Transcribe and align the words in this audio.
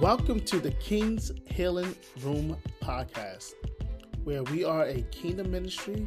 Welcome 0.00 0.40
to 0.40 0.60
the 0.60 0.72
King's 0.72 1.32
Healing 1.46 1.96
Room 2.20 2.58
podcast, 2.82 3.54
where 4.24 4.42
we 4.42 4.62
are 4.62 4.84
a 4.84 5.00
kingdom 5.04 5.50
ministry 5.50 6.06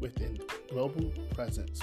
with 0.00 0.18
a 0.22 0.38
global 0.72 1.12
presence. 1.34 1.82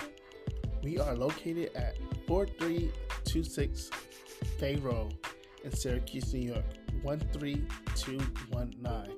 We 0.81 0.97
are 0.97 1.16
located 1.16 1.70
at 1.76 2.00
4326 2.26 3.92
Fay 4.57 4.78
Road 4.78 5.16
in 5.64 5.71
Syracuse, 5.71 6.34
New 6.34 6.54
York, 6.54 6.66
13219, 7.04 9.15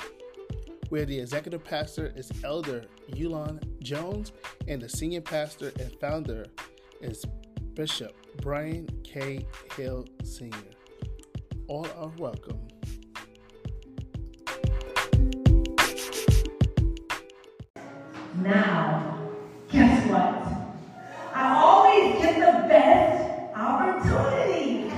where 0.90 1.06
the 1.06 1.18
executive 1.18 1.64
pastor 1.64 2.12
is 2.18 2.34
Elder 2.44 2.84
Yulon 3.12 3.64
Jones 3.80 4.34
and 4.68 4.82
the 4.82 4.90
senior 4.90 5.22
pastor 5.22 5.72
and 5.80 5.98
founder 6.02 6.46
is 7.00 7.24
Bishop 7.76 8.14
Brian 8.42 8.90
K. 9.06 9.46
Hill 9.78 10.06
Sr. 10.26 10.75
All 11.68 11.88
are 11.98 12.12
welcome. 12.20 12.60
Now, 18.42 19.20
guess 19.72 20.08
what? 20.08 20.46
I 21.34 21.56
always 21.56 22.22
get 22.22 22.36
the 22.36 22.68
best 22.68 23.56
opportunity. 23.56 24.92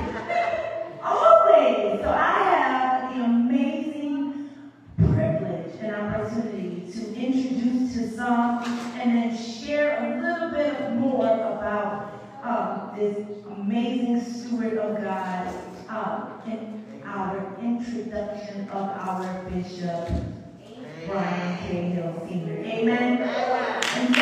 always. 1.02 2.02
So 2.02 2.10
I 2.10 2.44
have 2.44 3.16
the 3.16 3.24
amazing 3.24 4.50
privilege 4.98 5.74
and 5.80 5.96
opportunity 5.96 6.92
to 6.92 7.16
introduce 7.16 7.94
to 7.94 8.10
some 8.14 8.64
and 9.00 9.16
then 9.16 9.38
share 9.38 10.04
a 10.04 10.22
little 10.22 10.50
bit 10.52 10.96
more 10.96 11.28
about 11.28 12.12
um, 12.44 12.98
this 12.98 13.26
amazing 13.50 14.22
steward 14.22 14.78
of 14.80 15.02
God 15.02 15.54
um, 15.90 16.42
in 16.46 17.02
our 17.06 17.56
introduction 17.62 18.68
of 18.70 18.90
our 18.90 19.44
bishop. 19.50 20.10
Brian 21.08 21.58
K. 21.60 21.90
Hill 21.92 22.28
Sr. 22.28 22.58
Amen. 22.66 23.22
And 23.22 24.16
so, 24.16 24.22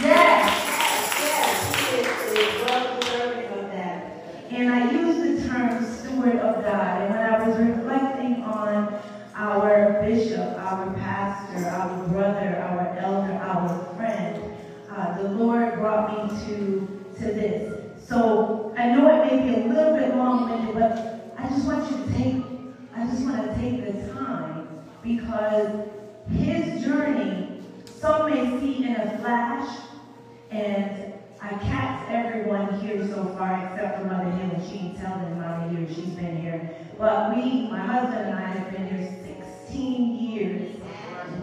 yes, 0.00 1.16
yes, 1.20 1.76
he 1.76 1.96
is 1.96 2.62
well 2.64 3.00
deserving 3.00 3.58
of 3.58 3.70
that. 3.70 4.24
And 4.50 4.72
I 4.72 4.90
use 4.90 5.42
the 5.42 5.48
term 5.48 5.84
steward 5.84 6.36
of 6.36 6.64
God. 6.64 7.02
And 7.02 7.10
when 7.14 7.20
I 7.20 7.46
was 7.46 7.58
reflecting 7.58 8.42
on 8.44 8.98
our 9.34 10.00
bishop, 10.02 10.56
our 10.58 10.90
pastor, 10.94 11.68
our 11.68 12.08
brother, 12.08 12.56
our 12.56 12.96
elder, 12.98 13.32
our 13.34 13.94
friend, 13.96 14.42
uh, 14.90 15.22
the 15.22 15.28
Lord 15.30 15.74
brought 15.74 16.30
me 16.30 16.46
to, 16.46 17.04
to 17.18 17.24
this. 17.24 17.80
So 18.08 18.74
I 18.76 18.86
know 18.88 19.22
it 19.22 19.30
may 19.30 19.54
be 19.54 19.60
a 19.60 19.66
little 19.66 19.96
bit 19.96 20.16
long-winded, 20.16 20.74
but 20.74 21.34
I 21.38 21.48
just 21.48 21.66
want 21.66 21.90
you 21.90 22.04
to 22.04 22.12
take, 22.12 22.42
I 22.96 23.06
just 23.06 23.22
want 23.22 23.44
to 23.44 23.54
take 23.60 23.84
the 23.84 24.12
time 24.12 24.66
because 25.02 25.88
his 26.30 26.84
journey, 26.84 27.62
some 27.84 28.30
may 28.30 28.60
see 28.60 28.84
in 28.84 28.96
a 28.96 29.18
flash, 29.18 29.78
and 30.50 31.12
I 31.40 31.50
catch 31.50 32.08
everyone 32.10 32.80
here 32.80 32.99
so 33.10 33.24
far 33.36 33.66
except 33.66 33.98
for 33.98 34.04
Mother 34.06 34.30
Hill. 34.30 34.64
She 34.70 34.78
ain't 34.78 35.00
telling 35.00 35.40
many 35.40 35.76
years 35.76 35.94
she's 35.94 36.14
been 36.14 36.40
here. 36.40 36.76
But 36.96 37.34
we, 37.34 37.68
my 37.68 37.80
husband 37.80 38.28
and 38.28 38.38
I, 38.38 38.46
have 38.50 38.72
been 38.72 38.88
here 38.88 39.36
16 39.66 40.16
years. 40.16 40.76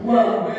Whoa. 0.01 0.53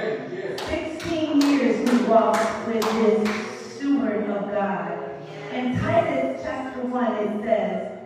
16 0.69 1.41
years 1.41 1.91
we 1.91 2.07
walked 2.07 2.67
with 2.69 2.83
this 2.83 3.77
steward 3.77 4.29
of 4.29 4.51
God. 4.51 5.11
In 5.53 5.79
Titus 5.79 6.43
chapter 6.43 6.83
1, 6.83 7.13
it 7.15 7.43
says, 7.43 7.99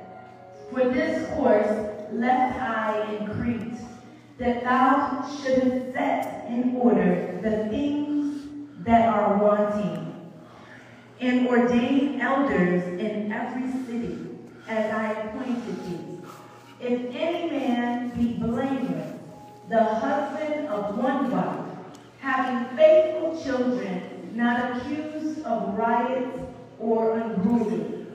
For 0.70 0.84
this 0.90 1.28
course 1.34 1.66
left 2.12 2.60
I 2.60 3.16
in 3.16 3.26
Crete 3.26 3.80
that 4.38 4.62
thou 4.62 5.28
shouldest 5.42 5.92
set 5.92 6.46
in 6.48 6.76
order 6.76 7.40
the 7.42 7.68
things 7.68 8.48
that 8.84 9.08
are 9.08 9.38
wanting, 9.38 10.01
and 11.22 11.46
ordain 11.46 12.20
elders 12.20 12.82
in 13.00 13.30
every 13.30 13.70
city, 13.86 14.18
as 14.66 14.92
I 14.92 15.12
appointed 15.12 15.84
thee. 15.84 16.18
If 16.80 17.14
any 17.14 17.48
man 17.48 18.10
be 18.10 18.32
blameless, 18.44 19.20
the 19.68 19.84
husband 19.84 20.66
of 20.66 20.98
one 20.98 21.30
wife, 21.30 21.76
having 22.18 22.76
faithful 22.76 23.40
children, 23.40 24.32
not 24.34 24.76
accused 24.76 25.44
of 25.44 25.78
riots 25.78 26.40
or 26.80 27.16
unruly. 27.18 28.06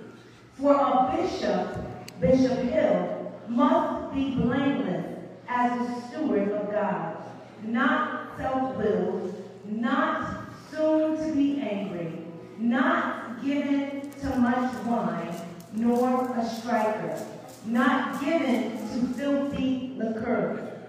For 0.55 0.73
a 0.73 1.15
bishop, 1.15 1.77
Bishop 2.19 2.59
Hill, 2.59 3.31
must 3.47 4.13
be 4.13 4.35
blameless 4.35 5.05
as 5.47 5.79
a 5.79 6.01
steward 6.09 6.51
of 6.51 6.69
God, 6.71 7.15
not 7.63 8.37
self-willed, 8.37 9.33
not 9.65 10.43
soon 10.69 11.15
to 11.17 11.33
be 11.33 11.61
angry, 11.61 12.16
not 12.59 13.43
given 13.43 14.11
to 14.21 14.35
much 14.37 14.73
wine, 14.85 15.35
nor 15.73 16.37
a 16.37 16.49
striker, 16.49 17.19
not 17.65 18.19
given 18.23 18.71
to 18.71 19.13
filthy 19.13 19.93
liquor, 19.97 20.81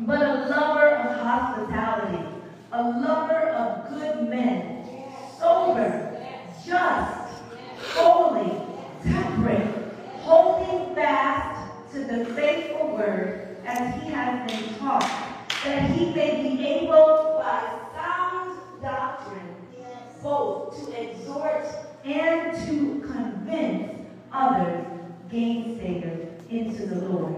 but 0.00 0.20
a 0.22 0.48
lover 0.48 0.88
of 0.88 1.20
hospitality, 1.20 2.24
a 2.72 2.82
lover 2.82 3.50
of 3.50 3.88
good 3.90 4.28
men, 4.28 4.86
sober, 5.38 6.20
just, 6.66 7.42
holy, 7.94 8.60
temperate, 9.04 9.94
holding 10.20 10.94
fast 10.94 11.92
to 11.92 12.04
the 12.04 12.24
faithful 12.34 12.96
word 12.96 13.58
as 13.64 14.02
he 14.02 14.10
has 14.10 14.50
been 14.50 14.74
taught, 14.78 15.38
that 15.64 15.90
he 15.90 16.12
may 16.14 16.42
be 16.42 16.66
able 16.66 17.42
by 17.42 17.78
sound 17.94 18.58
doctrine 18.80 19.49
both 20.22 20.76
to 20.76 21.02
exhort 21.02 21.66
and 22.04 22.54
to 22.66 23.00
convince 23.06 24.06
others 24.32 24.86
gainsayers 25.30 26.28
into 26.50 26.86
the 26.86 27.08
Lord. 27.08 27.34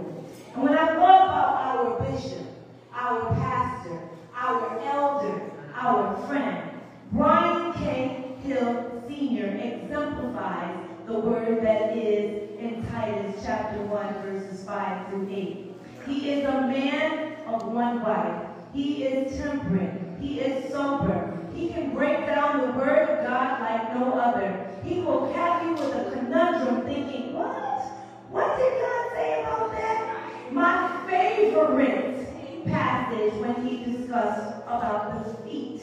And 0.54 0.62
when 0.62 0.76
I 0.76 0.86
thought 0.86 1.24
about 1.24 1.54
our 1.76 2.10
bishop, 2.10 2.46
our 2.92 3.34
pastor, 3.34 4.00
our 4.34 4.80
elder, 4.80 5.50
our 5.74 6.26
friend, 6.26 6.70
Brian 7.12 7.72
K. 7.74 8.36
Hill 8.44 9.02
Sr. 9.06 9.46
exemplifies 9.46 10.76
the 11.06 11.18
word 11.18 11.62
that 11.62 11.96
is 11.96 12.58
in 12.58 12.86
Titus 12.90 13.42
chapter 13.44 13.82
1, 13.82 14.14
verses 14.22 14.64
5 14.64 15.08
through 15.08 15.28
8. 15.30 15.72
He 16.06 16.30
is 16.32 16.44
a 16.46 16.52
man 16.62 17.36
of 17.46 17.66
one 17.66 18.02
wife. 18.02 18.46
He 18.72 19.04
is 19.04 19.36
temperate. 19.38 20.00
He 20.20 20.40
is 20.40 20.72
sober. 20.72 21.31
He 21.54 21.68
can 21.68 21.94
break 21.94 22.26
down 22.26 22.60
the 22.60 22.78
word 22.78 23.10
of 23.10 23.26
God 23.26 23.60
like 23.60 23.94
no 23.94 24.14
other. 24.14 24.80
He 24.82 25.00
will 25.00 25.32
have 25.32 25.64
you 25.64 25.72
with 25.74 25.94
a 25.94 26.10
conundrum 26.10 26.82
thinking, 26.82 27.34
what? 27.34 27.82
What 28.30 28.58
did 28.58 28.80
God 28.80 29.10
say 29.12 29.42
about 29.42 29.72
that? 29.72 30.52
My 30.52 31.06
favorite 31.06 32.66
passage 32.66 33.34
when 33.40 33.66
he 33.66 33.84
discussed 33.84 34.62
about 34.62 35.24
the 35.24 35.34
feet. 35.44 35.82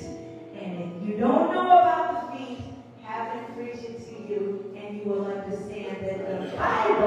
And 0.60 0.80
if 0.80 1.08
you 1.08 1.18
don't 1.18 1.54
know 1.54 1.80
about 1.80 2.32
the 2.32 2.38
feet, 2.38 2.60
have 3.04 3.32
him 3.32 3.54
preach 3.56 3.84
it 3.84 4.06
to 4.06 4.34
you 4.34 4.74
and 4.76 4.98
you 4.98 5.04
will 5.06 5.26
understand 5.26 5.98
that 6.02 6.42
the 6.42 6.58
Bible 6.58 6.99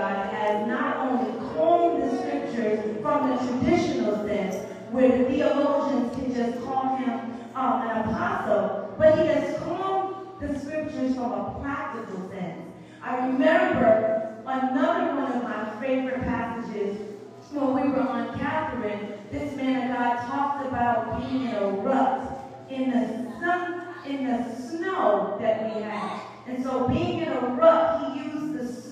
God 0.00 0.32
has 0.32 0.66
not 0.66 0.96
only 0.96 1.30
combed 1.52 2.02
the 2.02 2.16
scriptures 2.16 3.02
from 3.02 3.28
the 3.28 3.36
traditional 3.36 4.16
sense, 4.26 4.66
where 4.90 5.10
the 5.10 5.24
theologians 5.24 6.16
can 6.16 6.32
just 6.32 6.64
call 6.64 6.96
him 6.96 7.10
um, 7.54 7.82
an 7.82 8.08
apostle, 8.08 8.94
but 8.96 9.18
he 9.18 9.26
has 9.26 9.58
combed 9.58 10.26
the 10.40 10.58
scriptures 10.58 11.14
from 11.14 11.32
a 11.32 11.58
practical 11.60 12.30
sense. 12.30 12.66
I 13.02 13.26
remember 13.26 14.42
another 14.46 15.20
one 15.20 15.32
of 15.32 15.42
my 15.42 15.78
favorite 15.80 16.22
passages 16.22 16.96
when 17.52 17.74
we 17.74 17.90
were 17.90 18.00
on 18.00 18.38
Catherine, 18.38 19.18
this 19.30 19.54
man 19.54 19.90
of 19.90 19.98
God 19.98 20.16
talked 20.28 20.66
about 20.66 21.20
being 21.20 21.42
in 21.42 21.54
a 21.56 21.68
rut 21.82 22.42
in 22.70 22.90
the 22.90 23.06
sun, 23.38 23.84
in 24.06 24.24
the 24.24 24.56
snow 24.56 25.36
that 25.40 25.62
we 25.62 25.82
had. 25.82 26.20
And 26.46 26.62
so 26.64 26.88
being 26.88 27.20
in 27.20 27.28
a 27.28 27.40
rut, 27.60 28.14
he 28.14 28.20
used 28.20 28.29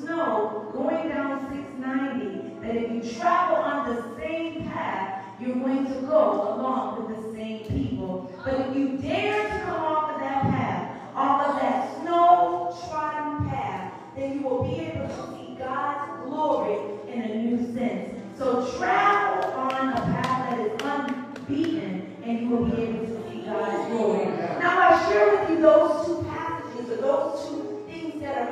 know 0.08 0.70
going 0.72 1.08
down 1.08 1.40
690 1.52 2.60
that 2.60 2.76
if 2.76 2.90
you 2.90 3.12
travel 3.18 3.56
on 3.56 3.94
the 3.94 4.16
same 4.18 4.64
path, 4.68 5.24
you're 5.40 5.54
going 5.54 5.86
to 5.86 6.00
go 6.02 6.54
along 6.54 7.06
with 7.06 7.16
the 7.16 7.32
same 7.32 7.60
people. 7.66 8.32
But 8.44 8.54
if 8.60 8.76
you 8.76 8.96
dare 8.98 9.48
to 9.48 9.64
come 9.64 9.84
off 9.84 10.14
of 10.14 10.20
that 10.20 10.42
path, 10.42 11.00
off 11.14 11.48
of 11.48 11.60
that 11.60 12.00
snow-trodden 12.00 13.48
path, 13.48 13.92
then 14.16 14.34
you 14.34 14.42
will 14.42 14.64
be 14.64 14.80
able 14.80 15.06
to 15.06 15.36
see 15.36 15.54
God's 15.56 16.24
glory 16.24 16.78
in 17.12 17.22
a 17.22 17.34
new 17.42 17.72
sense. 17.74 18.14
So 18.36 18.44
travel 18.78 19.52
on 19.52 19.90
a 19.90 20.00
path 20.00 20.50
that 20.50 20.60
is 20.60 20.72
unbeaten, 20.82 22.16
and 22.24 22.40
you 22.40 22.48
will 22.48 22.64
be 22.66 22.82
able 22.82 23.06
to 23.06 23.30
see 23.30 23.42
God's 23.42 23.92
glory. 23.92 24.26
Now 24.26 24.78
I 24.80 25.08
share 25.08 25.36
with 25.36 25.50
you 25.50 25.60
those 25.60 26.06
two 26.06 26.24
passages, 26.28 26.90
or 26.90 26.96
those 26.96 27.48
two 27.48 27.84
things 27.88 28.20
that 28.22 28.36
are 28.42 28.50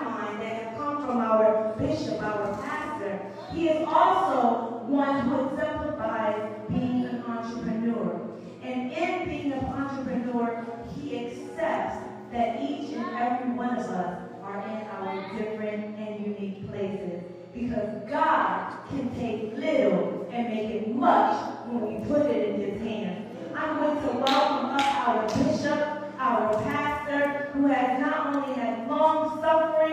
that 0.00 0.62
have 0.62 0.76
come 0.76 1.06
from 1.06 1.18
our 1.18 1.74
bishop, 1.78 2.22
our 2.22 2.52
pastor. 2.62 3.20
He 3.52 3.68
is 3.68 3.86
also 3.86 4.84
one 4.86 5.20
who 5.20 5.48
exemplifies 5.48 6.50
being 6.68 7.04
an 7.06 7.22
entrepreneur. 7.22 8.20
And 8.62 8.92
in 8.92 9.28
being 9.28 9.52
an 9.52 9.64
entrepreneur, 9.66 10.66
he 10.96 11.26
accepts 11.26 11.98
that 12.32 12.60
each 12.62 12.94
and 12.94 13.16
every 13.16 13.52
one 13.52 13.76
of 13.76 13.86
us 13.86 14.30
are 14.42 14.58
in 14.62 14.86
our 14.88 15.38
different 15.38 15.98
and 15.98 16.26
unique 16.26 16.68
places. 16.68 17.22
Because 17.54 17.88
God 18.10 18.76
can 18.88 19.14
take 19.14 19.56
little 19.56 20.28
and 20.32 20.48
make 20.48 20.70
it 20.70 20.94
much 20.94 21.36
when 21.66 22.00
we 22.00 22.04
put 22.06 22.26
it 22.26 22.48
in 22.48 22.60
his 22.60 22.82
hands. 22.82 23.28
I'm 23.56 23.76
going 23.76 23.96
to 24.00 24.18
welcome 24.18 24.70
up 24.70 25.08
our 25.08 25.22
bishop, 25.28 26.12
our 26.18 26.62
pastor, 26.64 27.50
who 27.52 27.68
has 27.68 28.00
not 28.00 28.34
only 28.34 28.54
had 28.54 28.88
long 28.88 29.40
suffering, 29.40 29.83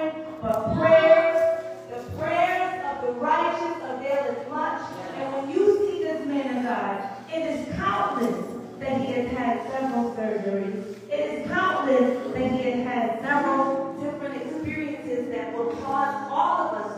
countless 8.02 8.46
that 8.80 9.00
he 9.00 9.14
has 9.14 9.32
had 9.32 9.72
several 9.72 10.16
surgeries. 10.16 10.96
It 11.12 11.20
is 11.34 11.52
countless 11.52 12.34
that 12.34 12.52
he 12.52 12.72
has 12.72 12.84
had 12.88 13.22
several 13.22 13.94
different 14.02 14.42
experiences 14.42 15.30
that 15.32 15.56
will 15.56 15.70
cause 15.84 16.28
all 16.32 16.62
of 16.66 16.74
us 16.82 16.91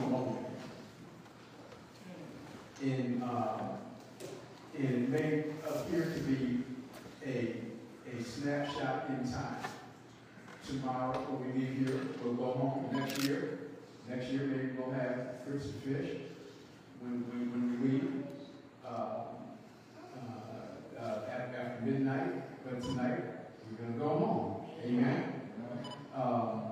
a 0.00 0.08
touchstone 0.08 0.12
moment 0.12 0.46
in, 2.82 3.22
uh, 3.22 3.76
it 4.74 5.08
may 5.08 5.44
appear 5.68 6.04
to 6.04 6.20
be 6.20 6.64
a, 7.26 7.56
a 8.10 8.24
snapshot 8.24 9.06
in 9.10 9.30
time. 9.30 9.56
Tomorrow, 10.66 11.18
when 11.18 11.52
we 11.52 11.60
leave 11.60 11.86
here, 11.86 12.00
we'll 12.22 12.34
go 12.34 12.52
home 12.52 12.88
next 12.92 13.22
year. 13.22 13.58
Next 14.08 14.30
year, 14.30 14.42
maybe 14.42 14.70
we'll 14.78 14.92
have 14.92 15.44
fruits 15.44 15.66
and 15.66 15.82
fish 15.82 16.20
when, 17.00 17.24
when, 17.28 17.50
when 17.52 17.82
we 17.82 17.90
leave. 17.90 18.24
Uh, 18.86 18.88
uh, 18.88 19.24
uh, 20.98 21.18
after, 21.30 21.56
after 21.56 21.82
midnight, 21.84 22.64
but 22.64 22.82
tonight, 22.82 23.20
we're 23.70 23.86
gonna 23.86 23.98
go 23.98 24.08
home. 24.08 24.56
Amen? 24.84 25.24
Um, 26.14 26.62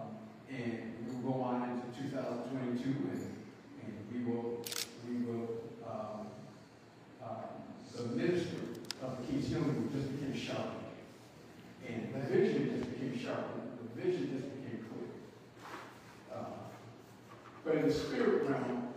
and 0.51 0.88
we'll 1.23 1.33
go 1.33 1.43
on 1.43 1.83
into 1.93 2.11
2022 2.11 2.89
and, 2.89 3.37
and 3.83 3.95
we 4.13 4.31
will, 4.31 4.65
we 5.09 5.25
will, 5.25 5.49
um, 5.89 6.27
um, 7.23 7.37
the 7.97 8.03
ministry 8.17 8.59
of 9.03 9.19
the 9.21 9.27
King's 9.27 9.49
Healing 9.49 9.91
just 9.95 10.19
became 10.19 10.37
sharp. 10.37 10.75
And 11.89 12.13
the 12.15 12.21
vision 12.29 12.79
just 12.79 12.91
became 12.91 13.19
sharp. 13.19 13.47
The 13.95 14.03
vision 14.03 14.31
just 14.39 14.55
became 14.55 14.85
clear. 14.91 16.35
Uh, 16.35 16.45
but 17.65 17.75
in 17.77 17.89
the 17.89 17.95
spirit 17.95 18.49
realm, 18.49 18.89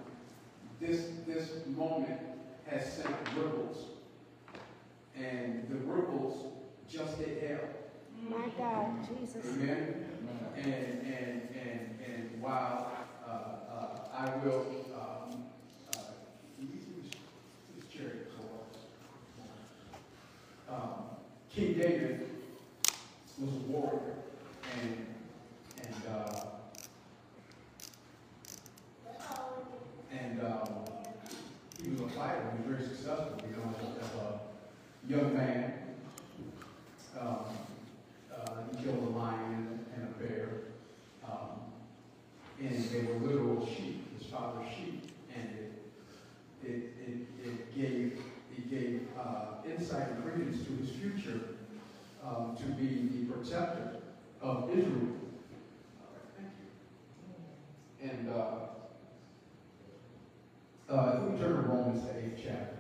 this, 0.80 1.08
this 1.28 1.52
moment 1.68 2.20
has 2.68 2.94
sent 2.94 3.16
ripples. 3.36 3.78
And 5.16 5.68
the 5.70 5.76
ripples 5.76 6.54
just 6.90 7.18
hit 7.18 7.48
hell. 7.48 7.70
My 8.30 8.50
God, 8.58 9.08
Jesus. 9.08 9.46
Amen. 9.46 10.06
And, 10.58 10.66
and, 10.66 11.02
and, 11.06 11.50
and 11.56 11.91
while 12.42 12.92
uh, 13.28 13.30
uh, 13.30 14.00
I 14.18 14.36
will, 14.44 14.66
um, 14.96 15.44
uh, 15.96 16.00
um, 20.68 20.94
King 21.54 21.74
David 21.76 22.30
was 23.38 23.50
a 23.50 23.72
warrior, 23.72 24.16
and 24.80 25.06
and 25.84 25.96
uh, 26.10 26.46
and 30.12 30.42
um, 30.42 30.86
he 31.82 31.90
was 31.92 32.02
a 32.02 32.08
fighter. 32.16 32.52
He 32.58 32.70
was 32.70 32.78
very 32.78 32.90
successful. 32.90 33.38
Know, 33.38 33.76
as 34.02 34.16
a 34.16 35.12
young 35.12 35.36
man. 35.36 35.74
Um, 37.20 37.38
uh, 38.34 38.52
he 38.72 38.84
killed 38.84 39.14
a 39.14 39.18
lion 39.18 39.80
and 39.96 40.04
a 40.04 40.24
bear. 40.24 40.51
And 42.62 42.84
they 42.90 43.02
were 43.02 43.20
literal 43.28 43.66
sheep, 43.66 44.18
his 44.18 44.28
father's 44.28 44.68
sheep. 44.76 45.12
And 45.36 45.50
it, 45.50 46.70
it, 46.70 46.94
it, 47.08 47.48
it 47.48 47.76
gave, 47.76 48.20
it 48.56 48.70
gave 48.70 49.08
uh, 49.20 49.68
insight 49.68 50.10
and 50.10 50.24
credence 50.24 50.66
to 50.66 50.72
his 50.74 50.90
future 50.92 51.42
um, 52.24 52.56
to 52.58 52.64
be 52.64 53.10
the 53.10 53.34
protector 53.34 53.96
of 54.42 54.70
Israel. 54.70 55.18
Thank 56.38 56.52
you. 58.02 58.10
And 58.10 58.30
uh, 58.30 58.72
uh, 60.92 61.16
if 61.16 61.32
we 61.32 61.40
turn 61.40 61.56
to 61.56 61.62
Romans, 61.70 62.06
the 62.06 62.18
eighth 62.18 62.42
chapter. 62.44 62.78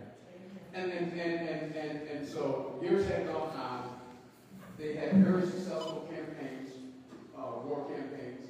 And, 0.73 0.91
and, 0.91 1.19
and, 1.19 1.49
and, 1.49 1.75
and, 1.75 2.07
and 2.07 2.27
so 2.27 2.79
years 2.81 3.07
had 3.07 3.27
gone 3.27 3.55
on. 3.57 4.01
They 4.77 4.95
had 4.95 5.23
very 5.23 5.45
successful 5.45 6.09
campaigns, 6.13 6.71
uh, 7.37 7.41
war 7.65 7.87
campaigns, 7.93 8.47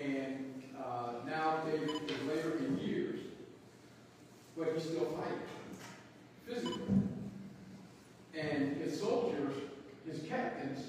and 0.00 0.62
uh, 0.78 1.12
now 1.26 1.58
David 1.66 2.10
is 2.10 2.22
later 2.22 2.56
in 2.58 2.78
years, 2.78 3.20
but 4.56 4.65
he's 4.65 4.65
still 4.80 5.06
fighting 5.16 5.38
physically. 6.46 6.82
And 8.34 8.76
his 8.76 9.00
soldiers, 9.00 9.54
his 10.10 10.22
captains, 10.28 10.84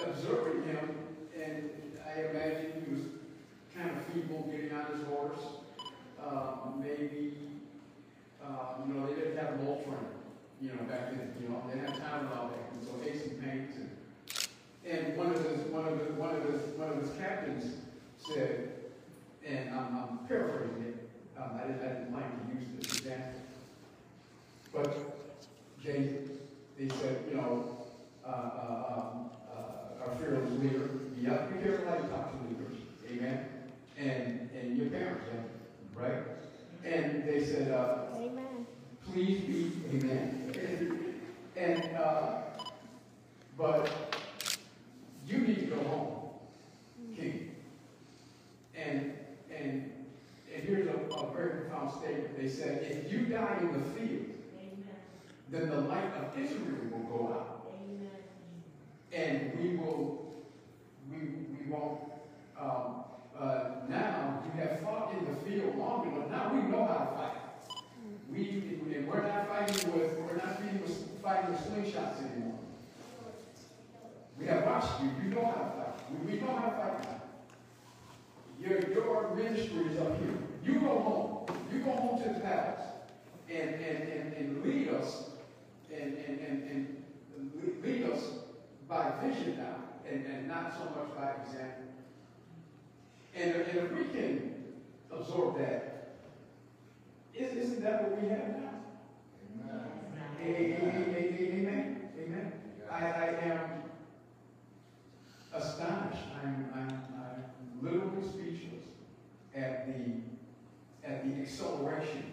observing 0.00 0.62
him, 0.64 0.94
and 1.40 1.70
I 2.06 2.20
imagine 2.30 2.84
he 2.86 2.94
was 2.94 3.02
kind 3.74 3.90
of 3.90 4.04
feeble 4.06 4.48
getting 4.50 4.72
on 4.72 4.86
his 4.96 5.06
horse. 5.06 5.40
Uh, 6.22 6.70
maybe, 6.78 7.34
uh, 8.44 8.86
you 8.86 8.94
know, 8.94 9.06
they 9.06 9.14
didn't 9.14 9.36
have 9.38 9.54
Motrin, 9.60 10.04
you 10.60 10.68
know, 10.68 10.82
back 10.88 11.10
then. 11.10 11.34
You 11.40 11.48
know, 11.48 11.62
they 11.66 11.74
didn't 11.74 11.90
have 11.90 12.00
time 12.00 12.26
and 12.26 12.34
all 12.34 12.48
that. 12.48 12.72
And 12.72 12.86
so 12.86 12.90
aches 13.04 13.26
and 13.26 13.42
pains. 13.42 13.74
And, 13.76 14.98
and 15.06 15.16
one 15.16 15.32
of 15.32 15.44
his, 15.44 15.60
one 15.72 15.86
of 15.86 15.98
his, 15.98 16.10
one 16.12 16.36
of 16.36 16.44
his, 16.44 16.62
one 16.78 16.90
of 16.90 16.96
his 17.02 17.10
captains 17.18 17.74
said, 18.18 18.72
and 19.46 19.70
I'm, 19.70 19.96
I'm 19.96 20.18
paraphrasing 20.28 20.82
it. 20.82 20.99
Um, 21.40 21.58
I 21.58 21.66
didn't, 21.66 21.82
I 21.82 21.88
didn't 21.88 22.12
like 22.12 22.30
to 22.30 22.54
use 22.60 22.68
this 22.78 22.98
example, 22.98 23.40
but 24.74 25.16
they, 25.82 26.18
they 26.78 26.94
said, 26.96 27.24
you 27.30 27.36
know, 27.36 27.78
uh, 28.26 28.28
uh, 28.28 28.94
um, 28.94 29.30
uh, 29.50 30.04
our 30.04 30.14
fearless 30.16 30.50
leader, 30.60 30.90
you 31.18 31.30
have 31.30 31.48
to 31.48 31.54
be 31.54 31.62
careful 31.62 31.88
how 31.88 31.96
you 31.96 32.08
talk 32.08 32.32
to 32.32 32.48
leaders, 32.48 32.78
amen, 33.10 33.46
and 33.96 34.50
and 34.54 34.76
your 34.76 34.90
parents, 34.90 35.24
yeah, 35.32 36.02
right? 36.02 36.22
And 36.84 37.26
they 37.26 37.42
said, 37.44 37.70
uh, 37.70 38.04
Amen. 38.16 38.66
please 39.10 39.40
be, 39.40 39.72
amen. 39.96 40.52
And, 40.54 41.14
and 41.56 41.96
uh, 41.96 42.38
but 43.56 43.90
you 45.26 45.38
need 45.38 45.60
to 45.60 45.66
go 45.76 45.82
home, 45.84 47.16
King. 47.16 47.54
And 48.74 49.14
and 49.54 49.89
and 50.52 50.64
here's 50.64 50.86
a, 50.88 51.14
a 51.14 51.32
very 51.32 51.60
profound 51.60 51.90
statement. 51.92 52.36
They 52.36 52.48
said, 52.48 52.82
if 52.90 53.12
you 53.12 53.26
die 53.26 53.58
in 53.60 53.72
the 53.72 53.84
field, 53.90 54.26
Amen. 54.58 54.96
then 55.50 55.68
the 55.70 55.80
light 55.82 56.12
of 56.16 56.36
Israel 56.38 56.76
will 56.90 57.18
go 57.18 57.32
out. 57.32 57.72
Amen. 57.72 58.10
And 59.12 59.58
we 59.60 59.76
will, 59.76 60.34
we, 61.10 61.18
we 61.18 61.70
won't, 61.70 62.00
um, 62.60 63.04
uh, 63.38 63.70
now 63.88 64.42
you 64.44 64.60
have 64.60 64.80
fought 64.80 65.14
in 65.16 65.24
the 65.24 65.40
field 65.40 65.76
long 65.76 66.12
enough. 66.12 66.30
Now 66.30 66.52
we 66.52 66.62
know 66.68 66.84
how 66.84 66.98
to 66.98 67.16
fight. 67.16 67.36
Hmm. 67.68 68.34
We, 68.34 68.70
and 68.94 69.08
we're 69.08 69.22
not 69.22 69.48
fighting 69.48 69.92
with, 69.92 70.18
we're 70.18 70.36
not 70.36 70.60
fighting 70.60 70.82
with, 70.82 71.20
fighting 71.22 71.50
with 71.50 71.60
slingshots 71.60 72.18
anymore. 72.18 72.58
We 74.38 74.46
have 74.46 74.64
watched 74.64 75.02
you. 75.02 75.10
You 75.22 75.34
know 75.34 75.44
how 75.44 75.52
to 75.52 75.70
fight. 75.70 76.10
We, 76.10 76.32
we 76.32 76.40
know 76.40 76.56
how 76.56 76.68
to 76.68 76.76
fight 76.76 77.02
now. 77.04 77.19
Your, 78.60 78.78
your 78.92 79.34
ministry 79.34 79.86
is 79.86 79.98
up 79.98 80.18
here. 80.20 80.38
You 80.64 80.80
go 80.80 80.98
home. 80.98 81.58
You 81.72 81.80
go 81.80 81.92
home 81.92 82.22
to 82.22 82.28
the 82.28 82.40
palace 82.40 82.82
and, 83.48 83.70
and, 83.70 84.08
and, 84.08 84.34
and 84.34 84.62
lead 84.64 84.88
us 84.88 85.30
and, 85.92 86.16
and, 86.18 86.40
and, 86.40 86.62
and 86.68 87.82
lead 87.82 88.04
us 88.04 88.22
by 88.88 89.12
vision 89.22 89.56
now 89.56 89.76
and, 90.08 90.26
and 90.26 90.48
not 90.48 90.72
so 90.74 90.84
much 90.84 91.16
by 91.16 91.32
example. 91.42 91.84
And, 93.34 93.54
and 93.54 93.78
if 93.78 93.92
we 93.92 94.04
can 94.04 94.54
absorb 95.10 95.58
that, 95.58 96.16
isn't 97.34 97.82
that 97.82 98.02
what 98.02 98.22
we 98.22 98.28
have 98.28 98.48
now? 98.48 98.70
Amen. 100.42 101.14
Amen. 101.20 102.10
Amen. 102.18 102.52
I, 102.90 102.96
I 102.96 103.26
am 103.42 103.82
astonished. 105.54 106.24
I'm, 106.42 106.70
I'm, 106.74 106.88
I'm 106.88 107.44
literally 107.82 108.10
at 109.60 109.86
the 109.86 111.08
at 111.08 111.24
the 111.24 111.42
acceleration 111.42 112.24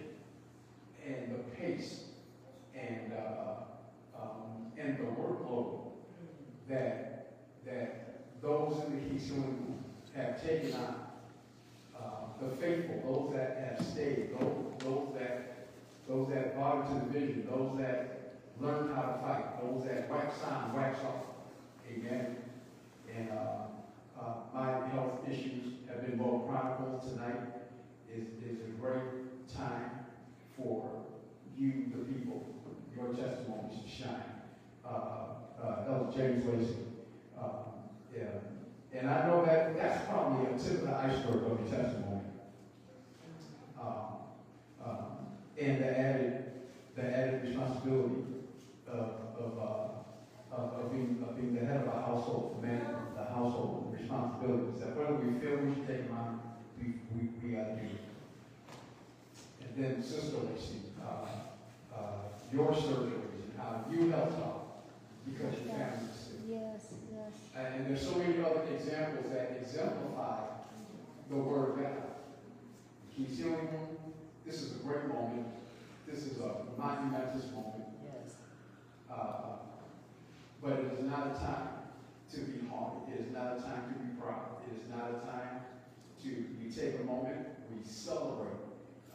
and 1.06 1.32
the 1.32 1.40
pace 1.56 2.06
and 2.76 3.14
uh, 3.14 4.20
um, 4.20 4.72
and 4.78 4.98
the 4.98 5.04
workload 5.04 5.92
that 6.70 7.34
that 7.66 8.22
those 8.42 8.84
in 8.86 8.94
the 8.94 9.34
Group 9.34 9.80
have 10.16 10.42
taken 10.42 10.74
on. 10.74 10.96
Uh, 12.00 12.28
the 12.40 12.56
faithful, 12.58 13.02
those 13.12 13.36
that 13.36 13.78
have 13.78 13.86
stayed, 13.86 14.30
those, 14.40 14.74
those 14.80 15.08
that 15.18 15.68
those 16.08 16.30
that 16.30 16.56
bought 16.56 16.88
into 16.88 17.06
the 17.06 17.20
vision, 17.20 17.48
those 17.50 17.78
that 17.80 18.36
learned 18.62 18.96
how 18.96 19.02
to 19.02 19.20
fight, 19.20 19.62
those 19.62 19.84
that 19.86 20.10
wax 20.10 20.36
on, 20.44 20.74
wax 20.74 21.00
off. 21.00 21.26
Amen. 21.92 22.38
And 23.16 23.32
uh, 23.32 23.68
uh, 24.20 24.34
my 24.54 24.88
health 24.90 25.20
issues 25.30 25.74
have 25.88 26.06
been 26.06 26.18
well 26.18 26.40
chronicled 26.48 27.02
tonight. 27.04 27.54
Is 28.14 28.28
is 28.44 28.62
a 28.66 28.70
great 28.82 29.48
time 29.54 30.06
for 30.58 30.90
you, 31.56 31.92
the 31.92 32.04
people, 32.06 32.46
your 32.96 33.14
testimonies 33.14 33.82
to 33.84 33.90
shine. 33.90 34.42
Uh, 34.86 35.28
uh, 35.62 35.86
Elder 35.88 36.18
James 36.18 36.46
Lacey. 36.46 36.78
Uh, 37.40 37.50
yeah. 38.16 38.26
And 38.94 39.10
I 39.10 39.28
know 39.28 39.46
that 39.46 39.76
that's 39.76 40.06
probably 40.08 40.54
a 40.54 40.58
tip 40.58 40.82
of 40.82 40.88
the 40.88 40.96
iceberg 40.96 41.44
of 41.44 41.60
your 41.60 41.70
testimony. 41.70 42.22
Um, 43.80 44.06
um, 44.84 45.06
and 45.60 45.84
the 45.84 46.00
added, 46.00 46.52
the 46.96 47.04
added 47.04 47.44
responsibility 47.44 48.24
of, 48.88 49.10
of, 49.38 49.60
uh, 49.60 50.56
of, 50.56 50.92
being, 50.92 51.24
of 51.28 51.36
being 51.36 51.54
the 51.54 51.66
head 51.66 51.82
of 51.82 51.88
a 51.88 52.02
household, 52.02 52.64
man 52.64 52.98
the 53.28 53.34
household 53.34 53.96
responsibilities, 54.00 54.80
that 54.80 54.96
whether 54.96 55.16
we 55.16 55.40
feel 55.40 55.58
we 55.58 55.74
should 55.74 55.88
take 55.88 56.08
them 56.08 56.18
on, 56.18 56.40
we, 56.80 56.94
we, 57.14 57.30
we 57.44 57.56
got 57.56 57.76
to 57.76 57.76
do 57.76 57.86
it. 57.86 58.02
And 59.62 59.84
then 59.84 60.04
Sister 60.04 60.38
Lacey, 60.38 60.82
uh, 61.04 61.96
uh, 61.96 62.00
your 62.54 62.72
surgeries 62.72 63.44
and 63.44 63.54
how 63.58 63.86
you 63.92 64.10
helped 64.12 64.40
out 64.40 64.84
because 65.26 65.54
your 65.60 65.74
family 65.76 66.08
was 66.08 66.18
sick. 66.18 66.40
Yes, 66.48 66.94
yes. 67.12 67.34
And 67.56 67.88
there's 67.88 68.02
so 68.02 68.16
many 68.18 68.40
other 68.40 68.62
examples 68.74 69.32
that 69.34 69.60
exemplify 69.62 70.40
the 71.30 71.36
Word 71.36 71.72
of 71.72 71.84
God. 71.84 72.04
King's 73.16 73.38
Healing 73.38 73.68
Room. 73.72 73.98
This 74.46 74.62
is 74.62 74.78
a 74.78 74.80
great 74.80 75.08
moment. 75.08 75.48
This 76.08 76.24
is 76.24 76.40
a 76.40 76.64
monumentous 76.78 77.52
moment. 77.52 77.84
Yes. 78.04 78.36
Uh, 79.12 79.58
but 80.62 80.72
it 80.80 81.00
is 81.00 81.04
not 81.04 81.36
a 81.36 81.40
time 81.40 81.68
to 82.32 82.40
be 82.42 82.68
haunted. 82.68 83.14
It 83.14 83.28
is 83.28 83.34
not 83.34 83.58
a 83.58 83.62
time 83.62 83.94
to 83.94 84.00
be 84.00 84.22
proud. 84.22 84.62
It 84.70 84.84
is 84.84 84.90
not 84.90 85.10
a 85.10 85.26
time 85.26 85.62
to, 86.24 86.46
we 86.64 86.67
take 86.78 87.00
a 87.02 87.04
moment, 87.04 87.48
we 87.74 87.82
celebrate, 87.84 88.62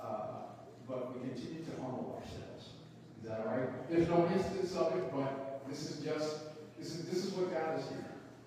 uh, 0.02 0.58
but 0.88 1.14
we 1.14 1.28
continue 1.28 1.62
to 1.62 1.70
humble 1.80 2.18
ourselves. 2.18 2.74
Is 3.22 3.30
that 3.30 3.46
all 3.46 3.54
right? 3.54 3.70
There's 3.88 4.08
no 4.08 4.26
instance 4.34 4.74
of 4.74 4.96
it, 4.96 5.14
but 5.14 5.62
this 5.68 5.90
is 5.90 6.04
just, 6.04 6.38
this 6.78 6.94
is, 6.94 7.06
this 7.06 7.24
is 7.24 7.32
what 7.34 7.54
God 7.54 7.78
is 7.78 7.86
here. 7.88 8.06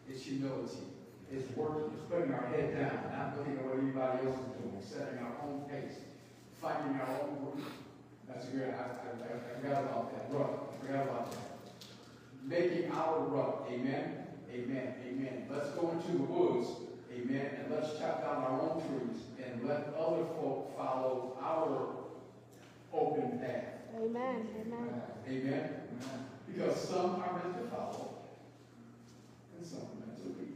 It's 0.10 0.24
humility. 0.24 0.84
It's 1.32 1.50
working. 1.56 1.92
It's 1.96 2.04
putting 2.12 2.34
our 2.34 2.46
head 2.48 2.76
down, 2.76 3.12
not 3.12 3.38
looking 3.38 3.58
at 3.58 3.66
what 3.66 3.80
anybody 3.80 4.28
else 4.28 4.36
is 4.36 4.52
doing, 4.60 4.78
setting 4.84 5.20
our 5.20 5.36
own 5.48 5.64
pace, 5.72 5.98
finding 6.62 7.00
our 7.00 7.10
own 7.24 7.40
route. 7.42 7.72
That's 8.28 8.46
great. 8.50 8.70
I, 8.70 8.84
I, 8.84 9.32
I 9.32 9.60
forgot 9.62 9.84
about 9.84 10.12
that. 10.12 10.38
Rut. 10.38 10.50
I 10.70 10.86
forgot 10.86 11.04
about 11.08 11.32
that. 11.32 11.40
Making 12.44 12.92
our 12.92 13.20
rut. 13.26 13.66
Amen. 13.72 14.28
Amen. 14.54 14.94
Amen. 15.08 15.48
Let's 15.50 15.70
go 15.72 15.90
into 15.92 16.12
the 16.12 16.24
woods. 16.24 16.85
Amen. 17.26 17.50
And 17.60 17.74
let's 17.74 17.98
chop 17.98 18.22
down 18.22 18.44
our 18.44 18.62
own 18.62 18.82
trees 18.82 19.24
and 19.44 19.68
let 19.68 19.94
other 19.98 20.26
folk 20.38 20.78
follow 20.78 21.36
our 21.42 21.88
open 22.94 23.40
path. 23.40 23.64
Amen. 23.98 24.48
Amen. 24.62 25.02
Amen. 25.28 25.70
Because 26.48 26.88
some 26.88 27.16
are 27.16 27.42
meant 27.44 27.58
to 27.58 27.76
follow 27.76 28.16
and 29.58 29.66
some 29.66 29.80
are 29.80 30.06
meant 30.06 30.18
to 30.22 30.28
lead. 30.40 30.54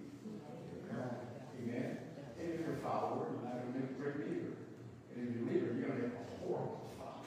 Amen. 1.63 1.97
And 2.39 2.53
if 2.53 2.59
you're 2.59 2.75
a 2.75 2.77
follower, 2.77 3.25
you're 3.31 3.43
not 3.49 3.61
going 3.61 3.73
to 3.73 3.79
make 3.79 3.89
a 3.89 3.93
great 3.93 4.29
leader. 4.29 4.53
And 5.15 5.27
if 5.27 5.35
you're 5.35 5.49
a 5.49 5.51
leader, 5.51 5.73
you're 5.73 5.87
going 5.89 6.01
to 6.01 6.07
make 6.07 6.13
a 6.13 6.45
horrible 6.45 6.91
follower. 6.99 7.25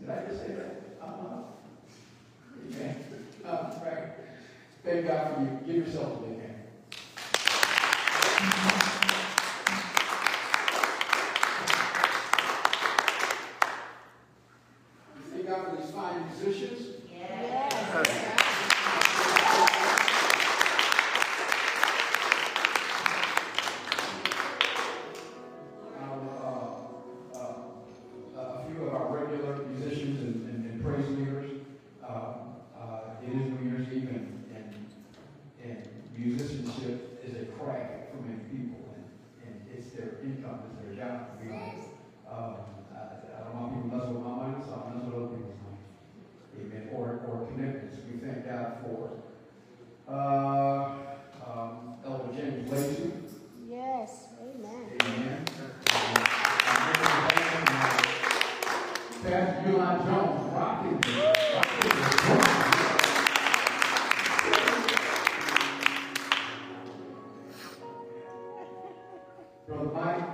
Did 0.00 0.10
I 0.10 0.26
just 0.28 0.40
say 0.44 0.52
that? 0.54 0.82
Uh-huh. 1.00 1.42
Amen. 2.66 3.04
Uh, 3.44 3.70
right. 3.84 4.08
Thank 4.84 5.06
God 5.06 5.34
for 5.34 5.40
you. 5.40 5.50
Give 5.64 5.86
yourself 5.86 6.18
a 6.18 6.26
big 6.26 6.43
hand. 8.44 8.73
You 8.73 8.73
I, 42.34 42.98
I 43.36 43.44
don't 43.44 43.54
want 43.60 43.74
people 43.74 43.96
messing 43.98 44.14
with 44.14 44.24
my 44.24 44.34
money, 44.36 44.64
so 44.64 44.72
I 44.74 44.94
mess 44.94 45.04
with 45.06 45.14
other 45.14 45.26
people's 45.36 45.60
money. 45.62 45.82
Amen. 46.60 46.88
Or, 46.94 47.20
or 47.28 47.46
commitments. 47.46 47.96
We 48.10 48.18
thank 48.18 48.46
God 48.46 48.78
for 48.82 49.10
uh, 50.12 50.96
um, 51.46 51.94
Elder 52.04 52.32
James 52.34 52.70
Lacey. 52.70 53.12
Yes. 53.68 54.28
Amen. 54.40 54.90
Amen. 55.02 55.44
Pastor 59.24 59.62
Yulon 59.70 60.04
Jones, 60.04 60.52
rocking 60.52 61.00
the- 61.00 61.34
rocking 61.54 61.88
the 61.88 62.16
drum. 62.18 63.54
Brother 69.66 69.90
Mike, 69.94 70.28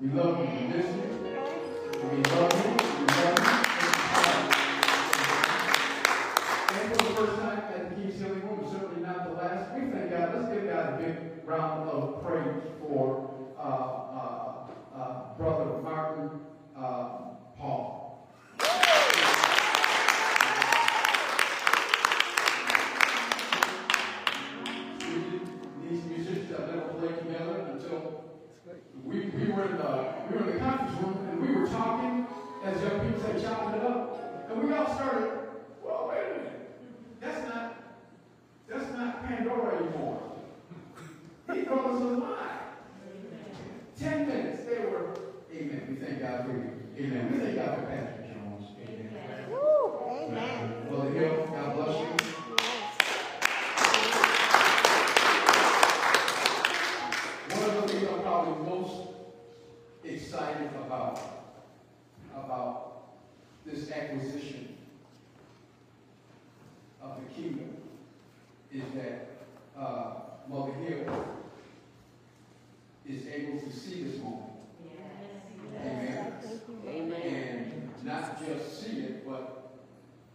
we 0.00 0.08
love 0.10 0.38
you, 0.40 0.46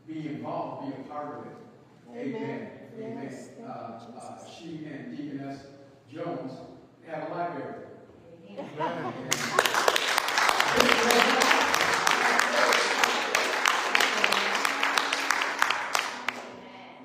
be 0.08 0.28
involved, 0.28 0.88
be 0.96 1.02
a 1.02 1.04
part 1.08 1.40
of 1.40 1.46
it. 1.48 1.58
Amen. 2.12 2.70
Amen. 2.98 3.24
Yes, 3.24 3.50
Amen. 3.60 3.70
Uh, 3.70 4.18
uh, 4.18 4.46
she 4.46 4.86
and 4.86 5.18
Deaconess 5.18 5.62
Jones 6.12 6.52
have 7.08 7.30
a 7.30 7.34
library. 7.34 7.86
Amen. 8.50 8.68
Amen. 8.80 9.14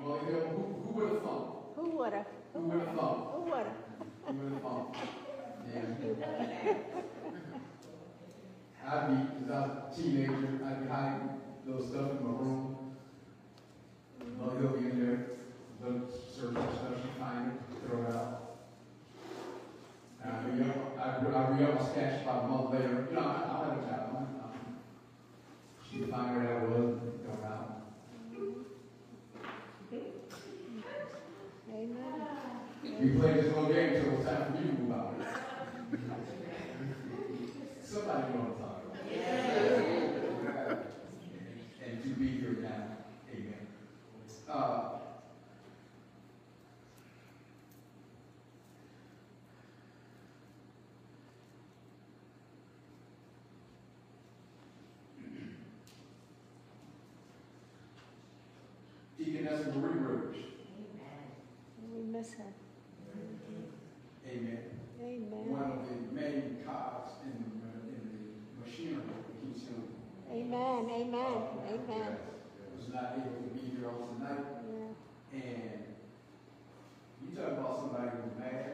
well, 0.03 0.19
you 0.25 0.31
know, 0.31 0.39
who, 0.39 0.61
who 0.83 0.91
would 0.93 1.09
have 1.09 1.21
thought? 1.23 1.73
Who 1.75 1.89
would 1.97 2.13
have? 2.13 2.25
Who 2.53 2.59
would 2.61 2.79
have 2.87 2.95
thought? 2.95 3.33
Who 3.35 3.41
would 3.41 3.53
have? 3.53 3.67
Who 4.27 4.33
would 4.33 4.53
have 4.53 4.61
thought? 4.61 4.95
Yeah. 5.73 6.73
I'd 8.87 9.07
be, 9.07 9.15
as 9.45 9.51
a 9.51 9.91
teenager, 9.95 10.59
I'd 10.65 10.81
be 10.83 10.87
hiding 10.89 11.29
little 11.65 11.85
stuff 11.87 12.11
in 12.11 12.23
my 12.23 12.31
room 12.31 12.70
they'll 14.41 14.69
go 14.69 14.75
in 14.75 14.99
there, 14.99 15.27
they'll 15.81 16.09
search 16.09 16.53
for 16.53 16.75
stuff, 16.75 16.97
you 17.03 17.87
throw 17.87 18.03
it 18.03 18.15
out. 18.15 18.57
And 20.23 20.31
I 20.31 20.35
know, 20.55 20.73
I, 20.97 21.01
I 21.01 21.49
re 21.49 21.63
a 21.63 21.83
sketch 21.83 22.21
about 22.23 22.43
a 22.43 22.47
month 22.47 22.73
later. 22.73 23.07
You 23.09 23.15
know, 23.15 23.21
I, 23.21 23.23
I 23.23 23.67
let 23.67 23.77
her 23.77 23.83
have. 23.87 24.15
Um, 24.15 24.27
she 25.89 26.03
fired 26.03 26.43
where 26.45 26.69
wood. 26.69 26.93
was, 26.93 27.11
throw 27.23 27.33
it 27.33 27.43
out. 27.45 27.67
We 32.83 33.09
played 33.09 33.35
this 33.37 33.45
little 33.45 33.65
game 33.73 33.95
until 33.95 34.13
it's 34.13 34.25
time 34.25 34.53
for 34.53 34.61
you 34.61 34.67
to 34.67 34.73
move 34.73 34.91
out. 34.91 35.15
Somebody 37.83 38.33
knows. 38.33 38.60
Yes, 62.21 62.37
sir. 62.37 62.53
Amen. 64.29 64.61
Amen. 65.01 65.49
One 65.49 65.73
of 65.73 65.89
the 65.89 65.97
main 66.13 66.61
cogs 66.61 67.17
in 67.25 67.33
the, 67.33 67.73
in 67.89 68.01
the 68.13 68.61
machinery 68.61 69.09
he's 69.41 69.65
doing. 69.65 69.89
Amen. 70.29 70.85
Amen. 70.85 71.17
Uh, 71.17 71.73
Amen. 71.73 72.21
Was 72.77 72.93
not 72.93 73.17
able 73.17 73.41
to 73.41 73.49
be 73.57 73.73
here 73.73 73.89
all 73.89 74.13
tonight. 74.13 74.45
Yeah. 74.69 75.41
And 75.41 75.97
you 77.25 77.33
talk 77.33 77.57
about 77.57 77.89
somebody 77.89 78.13
who's 78.13 78.37
mad. 78.37 78.69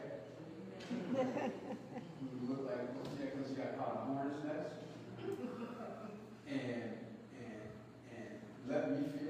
who 2.20 2.52
looked 2.52 2.68
like, 2.68 2.84
yeah, 3.16 3.32
because 3.32 3.48
he 3.48 3.56
got 3.56 3.80
caught 3.80 4.04
in 4.04 4.12
a 4.12 4.12
hornet's 4.12 4.44
nest. 4.44 4.76
And, 6.44 7.00
and, 7.32 7.64
and 8.12 8.28
let 8.68 8.92
me 8.92 9.08
feel 9.16 9.27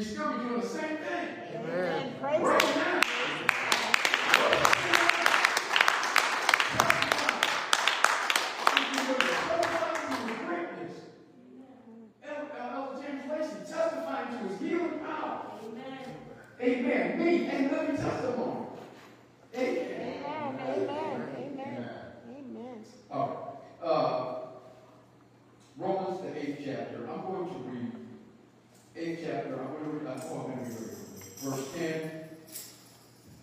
we'd 0.00 0.06
still 0.06 0.32
be 0.32 0.48
doing 0.48 0.60
the 0.62 0.66
same 0.66 0.96
thing. 0.96 1.28
Amen. 1.56 2.14
Praise 2.22 2.40
Right 2.40 2.76
now. 2.76 3.02
Testifying 13.68 14.36
to 14.36 14.48
his 14.48 14.60
healing 14.60 14.98
power. 14.98 15.46
Amen. 16.60 17.18
Me 17.18 17.46
and 17.46 17.70
living 17.70 17.96
testimony. 17.96 18.66
Amen. 19.54 20.24
Amen. 20.26 20.60
Amen. 20.60 21.28
Amen. 21.36 21.88
Amen. 22.28 22.84
All 23.10 23.62
right. 23.80 23.88
Uh, 23.88 24.34
Romans, 25.78 26.20
the 26.22 26.36
eighth 26.36 26.62
chapter. 26.64 27.08
I'm 27.08 27.20
going 27.22 27.48
to 27.48 27.54
read 27.70 27.92
eighth 28.96 29.20
chapter. 29.24 29.60
I'm 29.60 29.72
going 29.72 29.84
to 29.84 29.90
read. 29.90 30.06
I'm 30.10 30.28
going 30.28 30.64
to 30.64 30.70
read 30.70 30.90
verse 31.38 31.66
10, 31.76 32.10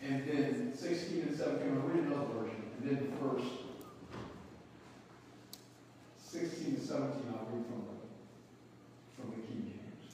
and 0.04 0.28
then 0.28 0.74
16 0.76 1.22
and 1.22 1.38
17. 1.38 1.68
I'm 1.68 1.82
going 1.82 1.82
to 1.82 1.88
read 1.88 2.04
another 2.06 2.34
version, 2.34 2.62
and 2.80 2.90
then 2.90 3.18
verse 3.22 3.48
16 6.24 6.76
and 6.76 6.84
17. 6.84 7.06
I'll 7.34 7.46
read 7.52 7.66
from 7.66 7.82
the 7.86 7.98
from 9.16 9.30
the 9.32 9.48
King 9.48 9.72
James. 9.72 10.14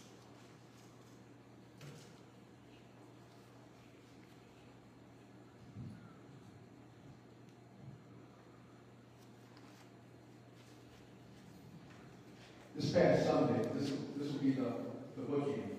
This 12.75 12.89
past 12.89 13.25
Sunday, 13.27 13.61
this, 13.75 13.91
this 14.17 14.33
will 14.33 14.39
be 14.39 14.49
the, 14.51 14.73
the 15.15 15.21
booking. 15.29 15.77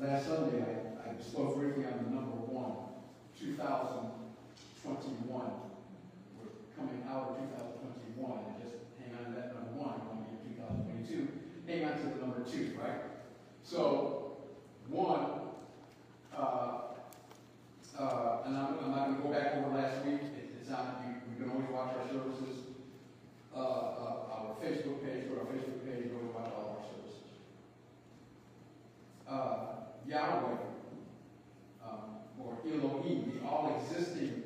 Last 0.00 0.26
Sunday, 0.26 0.64
I, 0.66 1.10
I 1.10 1.14
spoke 1.22 1.56
briefly 1.56 1.84
on 1.84 1.92
the 2.02 2.10
number 2.10 2.34
one, 2.50 2.74
2021. 3.38 5.30
We're 5.30 6.50
coming 6.74 7.06
out 7.08 7.30
of 7.30 7.36
2021, 7.38 8.50
and 8.50 8.58
just 8.58 8.74
hang 8.98 9.14
on 9.14 9.30
to 9.30 9.38
that 9.38 9.54
number 9.54 9.78
one, 9.78 9.94
we're 10.10 10.18
going 10.18 10.26
to 10.26 10.42
be 10.42 10.58
in 10.58 11.06
2022. 11.06 11.70
Hang 11.70 11.86
on 11.86 11.94
to 12.02 12.06
the 12.10 12.18
number 12.26 12.42
two, 12.42 12.74
right? 12.82 12.98
So, 13.62 14.42
one, 14.88 15.54
uh, 16.36 16.98
uh, 17.96 18.42
and 18.44 18.56
I'm, 18.56 18.74
I'm 18.82 18.90
not 18.90 19.06
going 19.06 19.16
to 19.18 19.22
go 19.22 19.30
back 19.30 19.54
over 19.54 19.70
last 19.70 20.04
week. 20.04 20.18
It, 20.34 20.50
it's 20.60 20.68
on, 20.72 20.98
you, 21.06 21.14
you 21.30 21.38
can 21.38 21.54
always 21.54 21.70
watch 21.70 21.94
our 21.94 22.08
services 22.10 22.74
uh, 23.56 23.60
uh, 23.60 24.16
our 24.32 24.56
Facebook 24.60 25.04
page, 25.04 25.28
go 25.28 25.34
to 25.34 25.40
our 25.40 25.46
Facebook 25.46 25.84
page, 25.84 26.10
go 26.10 26.18
to 26.18 26.26
watch 26.34 26.50
all 26.56 26.76
our 26.76 26.84
services. 26.90 27.22
Uh, 29.28 29.56
Yahweh, 30.08 30.56
um, 31.84 32.00
or 32.40 32.58
Elohim, 32.66 33.32
the 33.40 33.46
all 33.48 33.80
existing, 33.80 34.42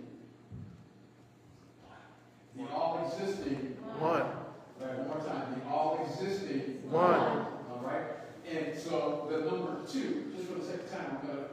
the 2.55 2.68
all 2.70 3.11
existing, 3.11 3.77
One. 3.98 4.20
right, 4.20 4.98
one 4.98 5.09
more 5.09 5.27
time, 5.27 5.59
the 5.59 5.70
all 5.70 6.07
existing, 6.07 6.83
One. 6.90 7.46
all 7.70 7.83
right? 7.83 8.05
And 8.46 8.79
so 8.79 9.27
the 9.31 9.38
number 9.51 9.87
two, 9.90 10.33
just 10.37 10.48
for 10.48 10.59
the 10.59 10.66
sake 10.66 10.81
of 10.81 10.90
time, 10.90 11.18
I'm 11.22 11.27
gonna, 11.27 11.44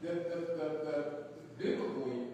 the, 0.00 0.08
the, 0.08 0.36
the, 0.46 0.68
the, 0.84 1.14
biblically, 1.58 2.28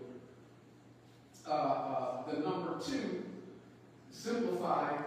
uh, 1.49 1.51
uh, 1.51 2.31
the 2.31 2.41
number 2.41 2.79
two 2.85 3.23
Simplified 4.17 5.05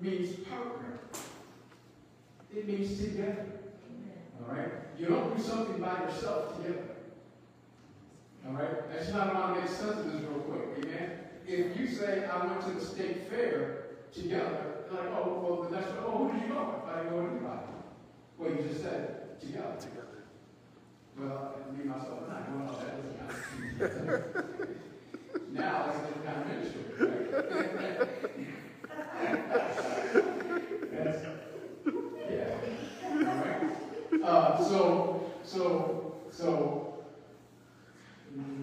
means 0.00 0.36
partner. 0.48 0.98
It 2.54 2.66
means 2.66 2.98
together. 2.98 3.46
All 4.40 4.54
right? 4.54 4.72
You 4.98 5.06
don't 5.06 5.36
do 5.36 5.42
something 5.42 5.80
by 5.80 6.02
yourself 6.04 6.56
together. 6.56 6.96
All 8.46 8.54
right? 8.54 8.70
I 8.92 8.98
just 8.98 9.12
not 9.12 9.34
want 9.34 9.54
to 9.54 9.60
make 9.60 9.70
sense 9.70 9.98
of 9.98 10.12
this 10.12 10.22
real 10.22 10.40
quick. 10.40 10.84
Amen? 10.84 11.10
If 11.46 11.78
you 11.78 11.86
say, 11.88 12.24
I 12.24 12.46
went 12.46 12.60
to 12.62 12.70
the 12.72 12.80
state 12.84 13.28
fair 13.28 13.84
together, 14.12 14.84
like, 14.90 15.08
oh, 15.12 15.44
well, 15.44 15.68
the 15.68 15.76
next 15.76 15.90
one, 15.90 16.04
oh, 16.06 16.28
who 16.28 16.32
did 16.32 16.42
you 16.48 16.54
go 16.54 16.82
with? 16.84 16.94
I 16.94 17.02
didn't 17.02 17.10
go 17.10 17.22
with 17.22 17.32
anybody. 17.32 17.66
Well, 18.38 18.50
you 18.50 18.68
just 18.68 18.82
said 18.82 19.40
together. 19.40 19.76
Together. 19.78 20.06
Well, 21.18 21.56
me, 21.76 21.84
myself, 21.84 22.22
and 22.24 22.32
I. 22.32 22.40
Well, 22.50 22.64
no, 22.66 22.72
that 22.78 22.92
doesn't 22.96 23.16
count. 23.78 24.70
now, 25.52 25.86
that's 25.86 25.98
a 25.98 26.00
different 26.06 26.24
kind 26.26 26.38
of 26.40 26.46
ministry, 26.48 26.82
right? 26.98 28.08
Yeah. 32.30 32.54
All 33.14 33.36
right. 33.36 34.19
Uh, 34.30 34.62
so, 34.62 35.32
so, 35.42 36.14
so, 36.30 36.94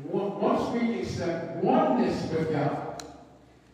once 0.09 0.69
we 0.73 1.01
accept 1.01 1.61
oneness 1.61 2.31
with 2.31 2.53
God, 2.53 3.03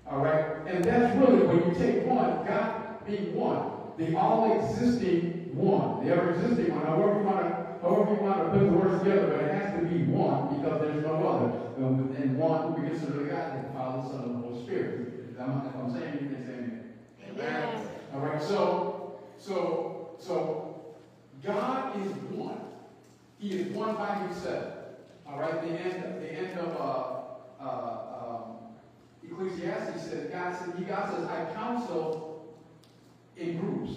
all 0.10 0.18
right, 0.24 0.66
and 0.66 0.84
that's 0.84 1.16
really 1.20 1.46
when 1.46 1.70
you 1.70 1.76
take 1.76 2.08
one, 2.08 2.44
God 2.48 3.06
being 3.06 3.36
one, 3.36 3.74
the 4.00 4.18
all-existing 4.18 5.56
one, 5.56 6.04
the 6.04 6.12
ever-existing 6.16 6.74
one. 6.74 6.84
However 6.84 7.20
you 7.20 7.28
want 7.28 7.40
to, 7.42 7.88
however 7.88 8.14
you 8.16 8.22
want 8.22 8.38
to 8.40 8.50
put 8.50 8.60
the 8.60 8.76
words 8.76 9.04
together, 9.04 9.28
but 9.28 9.46
it 9.46 9.54
has 9.54 9.80
to 9.80 9.86
be 9.86 10.04
one 10.06 10.58
because 10.58 10.82
there's 10.82 11.04
no 11.06 11.28
other. 11.28 11.86
Um, 11.86 12.16
And 12.18 12.38
one 12.40 12.74
we 12.74 12.90
consider 12.90 13.26
God, 13.26 13.66
the 13.66 13.70
Father, 13.78 14.10
Son, 14.10 14.24
and 14.24 14.44
the 14.44 14.48
Holy 14.48 14.64
Spirit. 14.64 15.30
If 15.32 15.40
I'm, 15.40 15.68
if 15.68 15.76
I'm 15.76 15.94
saying 15.94 16.08
anything, 16.10 16.44
say 16.44 17.30
amen. 17.30 17.68
Amen. 17.68 17.88
All 18.16 18.20
right, 18.22 18.42
so, 18.42 19.20
so, 19.38 20.16
so, 20.18 20.63
God 21.46 21.96
is 22.02 22.12
one. 22.32 22.60
He 23.40 23.50
is 23.52 23.68
one 23.76 23.96
by 23.96 24.16
himself. 24.20 24.74
All 25.28 25.40
right, 25.40 25.62
the 25.62 25.70
end, 25.70 26.22
the 26.22 26.32
end 26.32 26.60
of 26.60 26.76
uh, 26.80 27.64
uh, 27.64 27.98
um, 28.26 28.44
Ecclesiastes 29.24 30.10
says, 30.10 30.30
God 30.32 30.56
says, 30.56 30.70
he 30.78 30.84
God 30.86 31.10
says, 31.14 31.28
I 31.28 31.54
counsel 31.54 32.56
in 33.36 33.58
groups. 33.58 33.92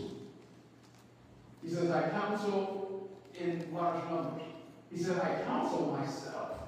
He 1.62 1.68
says, 1.70 1.90
I 1.90 2.09
counsel 2.11 3.11
in 3.38 3.68
large 3.72 4.02
numbers. 4.11 4.42
He 4.90 4.98
says, 4.98 5.18
I 5.18 5.42
counsel 5.44 5.96
myself. 5.98 6.59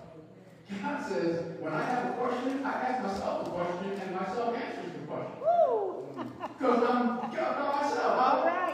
God 0.83 1.03
says, 1.09 1.61
when 1.61 1.73
I 1.73 1.83
have 1.83 2.11
a 2.11 2.13
question, 2.13 2.65
I 2.65 2.73
ask 2.73 3.03
myself 3.03 3.47
a 3.47 3.51
question, 3.51 4.01
and 4.01 4.15
myself 4.15 4.55
answers 4.55 4.93
the 4.93 5.07
question. 5.07 5.33
Because 6.59 6.83
I'm 6.91 7.07
God 7.09 7.33
by 7.33 7.83
myself. 7.83 8.21
All 8.21 8.45
right. 8.45 8.69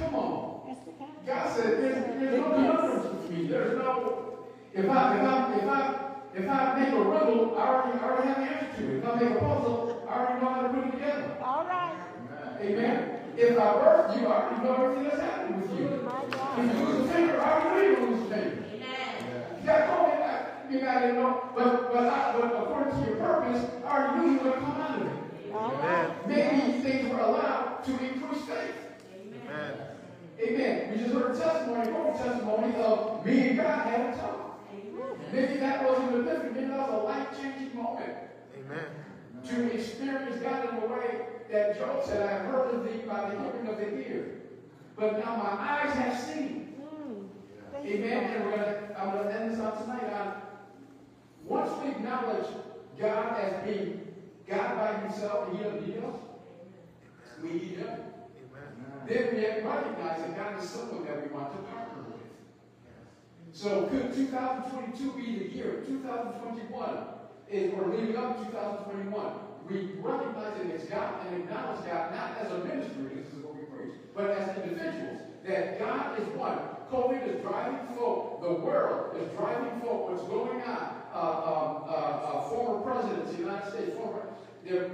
Come 0.00 0.14
on. 0.14 0.66
That's 0.66 0.80
the 0.80 0.92
kind 0.92 1.10
of- 1.10 1.17
God 1.28 1.54
said, 1.54 1.66
there's, 1.82 2.20
there's 2.20 2.40
no 2.40 2.50
conundrums 2.54 3.04
with 3.04 3.30
me. 3.30 3.46
There's 3.48 3.76
no, 3.76 4.38
if 4.72 4.88
I, 4.88 5.18
if 5.18 5.28
I, 5.28 5.54
if 5.58 5.68
I, 5.68 6.04
if 6.34 6.48
I 6.48 6.80
make 6.80 6.92
a 6.94 7.02
riddle, 7.02 7.58
I 7.58 7.68
already, 7.68 7.98
I 7.98 8.02
already 8.04 8.28
have 8.28 8.36
the 8.38 8.42
answer 8.44 8.80
to 8.82 8.88
it. 8.88 8.96
If 8.96 9.06
I 9.06 9.14
make 9.16 9.30
a 9.36 9.38
puzzle, 9.38 10.08
I 10.08 10.14
already 10.18 10.40
know 10.40 10.48
how 10.48 10.62
to 10.62 10.68
put 10.70 10.86
it 10.86 10.90
together. 10.92 11.36
All 11.42 11.64
right. 11.66 11.98
Amen. 12.62 13.20
If 13.36 13.58
I 13.58 13.72
birth 13.74 14.16
you, 14.18 14.26
I 14.26 14.42
already 14.42 14.64
know 14.64 14.74
everything 14.84 15.04
that's 15.04 15.20
happening 15.20 15.60
with 15.60 15.78
you. 15.78 15.86
If 15.86 16.78
you 16.80 16.86
lose 16.86 17.10
a 17.10 17.12
finger, 17.12 17.40
I 17.42 17.60
already 17.60 17.68
know 17.76 17.82
you're 17.82 17.96
going 17.96 18.06
to 18.06 18.12
lose 18.14 18.32
a 18.32 18.34
finger. 18.34 18.64
You 19.60 19.66
got 19.66 19.88
COVID, 19.88 20.22
I- 20.22 20.72
you 20.72 20.80
got 20.80 21.00
to 21.00 21.12
know, 21.12 21.50
but, 21.54 21.92
but, 21.92 22.06
I, 22.06 22.32
but 22.40 22.44
according 22.62 23.00
to 23.04 23.06
your 23.06 23.16
purpose, 23.16 23.66
I 23.84 23.88
already 23.90 24.20
knew 24.26 24.32
you 24.32 24.38
were 24.38 24.44
going 24.44 24.60
to 24.60 24.66
come 24.66 24.80
out 24.80 25.00
of 25.00 25.06
it. 25.06 25.52
All 25.54 25.72
right. 25.72 26.28
Maybe 26.28 26.80
things 26.80 27.12
were 27.12 27.20
allowed 27.20 27.84
to 27.84 27.90
increase 27.92 28.44
faith. 28.44 28.74
Amen. 29.44 29.78
We 30.38 30.98
just 30.98 31.14
heard 31.14 31.34
a 31.34 31.38
testimony, 31.38 31.90
a 31.90 32.16
testimony 32.16 32.76
of 32.76 33.26
me 33.26 33.48
and 33.48 33.56
God 33.56 33.86
had 33.86 34.14
a 34.14 34.16
talk. 34.16 34.60
Maybe 35.32 35.56
that 35.58 35.84
wasn't 35.84 36.14
a 36.14 36.22
different, 36.22 36.54
maybe 36.54 36.68
that 36.68 36.88
was 36.88 37.02
a 37.02 37.04
life-changing 37.04 37.76
moment 37.76 38.12
Amen. 38.56 38.84
to 39.48 39.74
experience 39.74 40.40
God 40.40 40.68
in 40.68 40.82
a 40.82 40.86
way 40.86 41.26
that 41.50 41.76
Job 41.76 42.04
said, 42.04 42.22
I 42.22 42.46
heard 42.46 42.72
of 42.72 42.84
thee 42.84 43.02
by 43.06 43.30
the 43.30 43.40
hearing 43.40 43.66
of 43.66 43.78
the 43.78 44.08
ear. 44.08 44.40
But 44.96 45.24
now 45.24 45.36
my 45.36 45.50
eyes 45.60 45.92
have 45.96 46.18
seen. 46.18 46.74
Mm. 46.80 47.28
Thank 47.72 47.86
Amen. 47.86 48.34
And 48.34 48.44
we're 48.44 48.50
gonna, 48.52 48.94
I'm 48.96 49.10
gonna 49.16 49.30
end 49.30 49.52
this 49.52 49.60
out 49.60 49.82
tonight 49.82 50.12
on 50.12 50.42
once 51.44 51.70
we 51.82 51.90
acknowledge 51.90 52.46
God 52.98 53.40
as 53.40 53.64
being 53.64 54.14
God 54.48 54.76
by 54.76 55.00
himself 55.00 55.48
and 55.48 55.58
he 55.58 55.64
doesn't 55.64 55.88
need 55.88 56.04
us, 56.04 56.16
we 57.42 57.48
need 57.50 57.78
him. 57.78 57.98
Then 59.08 59.34
we 59.34 59.40
recognize 59.40 60.20
that 60.20 60.36
God 60.36 60.62
is 60.62 60.68
someone 60.68 61.06
that 61.06 61.22
we 61.22 61.34
want 61.34 61.50
to 61.52 61.62
partner 61.72 62.04
with. 62.12 63.56
So 63.56 63.86
could 63.86 64.14
2022 64.14 65.12
be 65.12 65.38
the 65.38 65.56
year? 65.56 65.82
2021 65.86 66.98
is 67.50 67.72
we're 67.72 67.86
leading 67.86 68.16
up 68.16 68.36
to 68.38 68.44
2021. 68.44 69.32
We 69.66 69.98
recognize 70.02 70.58
that 70.58 70.66
it's 70.66 70.84
God 70.84 71.26
and 71.26 71.42
acknowledge 71.42 71.86
God 71.86 72.14
not 72.14 72.36
as 72.38 72.52
a 72.52 72.58
ministry, 72.64 73.16
this 73.16 73.32
is 73.32 73.42
what 73.42 73.56
we 73.56 73.64
preach, 73.64 73.94
but 74.14 74.30
as 74.30 74.56
individuals. 74.58 75.22
That 75.46 75.78
God 75.78 76.20
is 76.20 76.28
one. 76.36 76.58
COVID 76.92 77.34
is 77.34 77.40
driving 77.40 77.96
folk. 77.96 78.42
The 78.42 78.52
world 78.52 79.16
is 79.16 79.28
driving 79.38 79.80
folk. 79.80 80.10
What's 80.10 80.22
going 80.24 80.60
on? 80.62 80.96
Uh, 81.14 81.18
um, 81.18 81.82
uh, 81.88 81.92
uh, 81.92 82.48
former 82.50 82.80
presidents, 82.82 83.30
of 83.30 83.36
the 83.38 83.42
United 83.42 83.72
States, 83.72 83.96
former, 83.96 84.22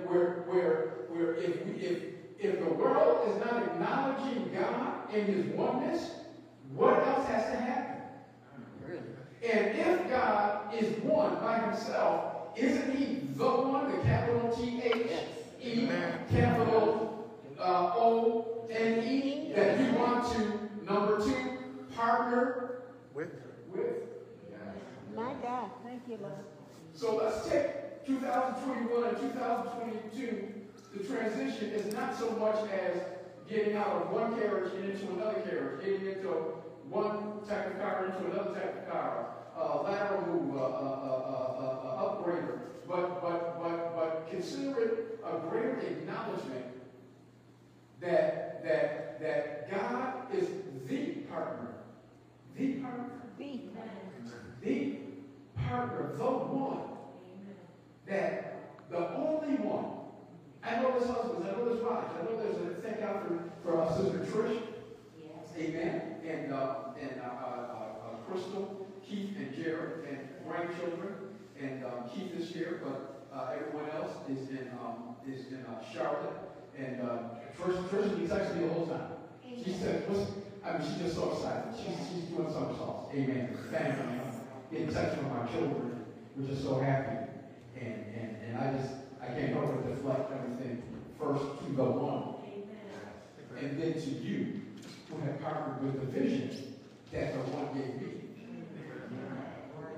where, 0.07 0.45
where, 0.47 1.07
where 1.09 1.35
if, 1.35 1.67
we, 1.67 1.73
if, 1.73 2.15
if 2.39 2.59
the 2.59 2.71
world 2.75 3.29
is 3.29 3.45
not 3.45 3.63
acknowledging 3.63 4.53
God 4.55 5.15
in 5.15 5.25
His 5.27 5.47
oneness, 5.47 6.11
what 6.75 7.07
else 7.07 7.27
has 7.29 7.45
to 7.53 7.57
happen? 7.57 7.85
And 9.45 9.79
if 9.79 10.09
God 10.09 10.75
is 10.75 10.87
one 11.03 11.35
by 11.37 11.59
himself, 11.59 12.49
isn't 12.57 12.97
he 12.97 13.27
the 13.35 13.45
one, 13.45 13.91
the 13.95 14.03
capital 14.03 14.57
T 14.57 14.81
H 14.83 15.11
E, 15.61 15.87
capital 16.31 17.31
uh, 17.59 17.93
O 17.95 18.67
N 18.71 19.05
E, 19.07 19.53
that 19.55 19.79
you 19.79 19.93
want 19.99 20.33
to, 20.33 20.59
number 20.91 21.19
two, 21.23 21.59
partner 21.95 22.83
With 23.13 23.31
with? 23.71 23.87
My 25.15 25.35
God. 25.43 25.71
Thank 25.85 26.03
you, 26.09 26.19
Lord. 26.23 26.33
So 26.95 27.17
let's 27.17 27.49
take 27.49 28.07
2021 28.07 29.09
and 29.09 29.17
2022. 29.19 30.64
The 30.97 31.03
transition 31.05 31.71
is 31.71 31.93
not 31.93 32.17
so 32.17 32.31
much 32.33 32.71
as 32.71 33.03
getting 33.49 33.77
out 33.77 33.89
of 33.89 34.11
one 34.11 34.39
carriage 34.39 34.73
and 34.75 34.91
into 34.91 35.13
another 35.13 35.41
carriage, 35.41 35.85
getting 35.85 36.07
into 36.07 36.29
one 36.89 37.41
type 37.49 37.75
of 37.75 37.81
car 37.81 38.07
into 38.07 38.31
another 38.31 38.55
type 38.55 38.87
of 38.87 38.93
car, 38.93 39.35
uh, 39.59 39.83
lateral 39.83 40.27
move, 40.27 40.57
uh, 40.57 40.61
uh, 40.61 40.67
uh, 40.67 41.55
uh, 41.59 41.89
uh, 41.89 42.05
upgrader. 42.05 42.59
But, 42.89 43.23
but, 43.23 43.61
but, 43.61 43.97
but 43.97 44.31
consider 44.31 44.81
it 44.81 45.21
a 45.25 45.39
greater 45.49 45.81
acknowledgement 45.81 46.67
that, 48.01 48.63
that, 48.65 49.21
that 49.21 49.71
God 49.71 50.33
is 50.33 50.47
the 50.87 51.07
partner. 51.31 51.75
The 52.57 52.75
partner 52.75 53.11
Be. 53.39 53.71
the 54.63 54.99
partner, 55.57 56.13
the 56.17 56.25
one, 56.25 56.83
that 58.07 58.91
the 58.91 59.15
only 59.17 59.57
one. 59.57 60.04
I 60.65 60.81
know 60.81 60.93
there's 60.93 61.11
husbands, 61.11 61.47
I 61.47 61.53
know 61.53 61.65
there's 61.69 61.83
wives, 61.83 62.11
I 62.19 62.25
know 62.25 62.37
there's 62.41 62.57
a 62.57 62.81
thank 62.81 63.01
God 63.01 63.23
for, 63.23 63.53
for 63.63 63.81
our 63.81 63.97
sister 63.97 64.19
Trish. 64.21 64.63
Amen. 65.57 66.17
And 66.27 66.53
uh, 66.53 66.75
and 67.01 67.21
uh, 67.21 67.25
uh, 67.25 67.47
uh, 67.47 68.17
Crystal, 68.27 68.89
Keith, 69.07 69.37
and 69.37 69.55
Jared, 69.55 70.05
and 70.09 70.19
grandchildren. 70.47 71.15
And 71.61 71.85
um, 71.85 72.11
Keith 72.13 72.35
is 72.37 72.49
here, 72.51 72.81
but 72.83 73.29
uh, 73.33 73.53
everyone 73.55 73.89
else 73.91 74.17
is 74.29 74.49
in 74.49 74.71
um, 74.83 75.15
is 75.29 75.53
in 75.53 75.65
uh, 75.67 75.81
Charlotte. 75.93 76.35
And 76.77 77.03
uh, 77.03 77.19
Trish, 77.57 77.89
Trish 77.89 78.27
texting 78.27 78.57
me 78.57 78.67
the 78.67 78.75
whole 78.75 78.87
time. 78.87 79.13
She 79.65 79.73
said, 79.75 80.09
What's, 80.09 80.31
I 80.65 80.79
mean, 80.79 80.89
she's 80.89 81.03
just 81.03 81.15
so 81.15 81.33
excited. 81.33 81.73
She's, 81.77 81.97
she's 82.09 82.25
doing 82.31 82.51
somersaults. 82.51 83.15
Amen. 83.15 83.57
Family. 83.71 84.21
Getting 84.73 84.93
touch 84.93 85.17
with 85.17 85.29
my 85.29 85.47
children. 85.53 86.05
We're 86.37 86.49
just 86.49 86.65
so 86.65 86.81
happy. 86.81 87.31
And, 87.81 87.95
and, 88.17 88.37
and 88.43 88.59
I 88.59 88.73
just, 88.77 88.95
I 89.25 89.33
can't 89.33 89.53
help 89.53 89.67
but 89.67 89.95
deflect 89.95 90.33
everything 90.33 90.83
first 91.19 91.45
to 91.65 91.73
the 91.73 91.85
one. 91.85 92.35
And 93.59 93.81
then 93.81 93.95
to 93.95 94.11
you, 94.11 94.61
who 95.09 95.21
have 95.25 95.41
partnered 95.41 95.83
with 95.83 96.01
the 96.01 96.21
vision 96.21 96.75
that 97.13 97.33
the 97.33 97.39
one 97.51 97.73
gave 97.75 98.03
me. 98.03 98.21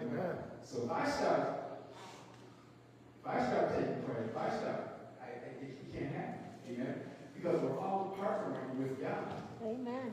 Amen. 0.03 0.37
So 0.63 0.85
if 0.85 0.91
I 0.91 1.09
start, 1.09 1.49
if 3.23 3.27
I 3.27 3.47
start 3.47 3.79
taking 3.79 4.03
credit, 4.03 4.31
if 4.31 4.37
I 4.37 4.49
start, 4.51 4.81
I, 5.21 5.25
I, 5.25 5.65
it, 5.65 5.79
it 5.81 5.93
can't 5.93 6.15
happen. 6.15 6.41
Amen. 6.71 6.95
Because 7.35 7.61
we're 7.63 7.79
all 7.79 8.17
partnering 8.21 8.77
with 8.77 9.01
God 9.01 9.27
Amen. 9.65 10.13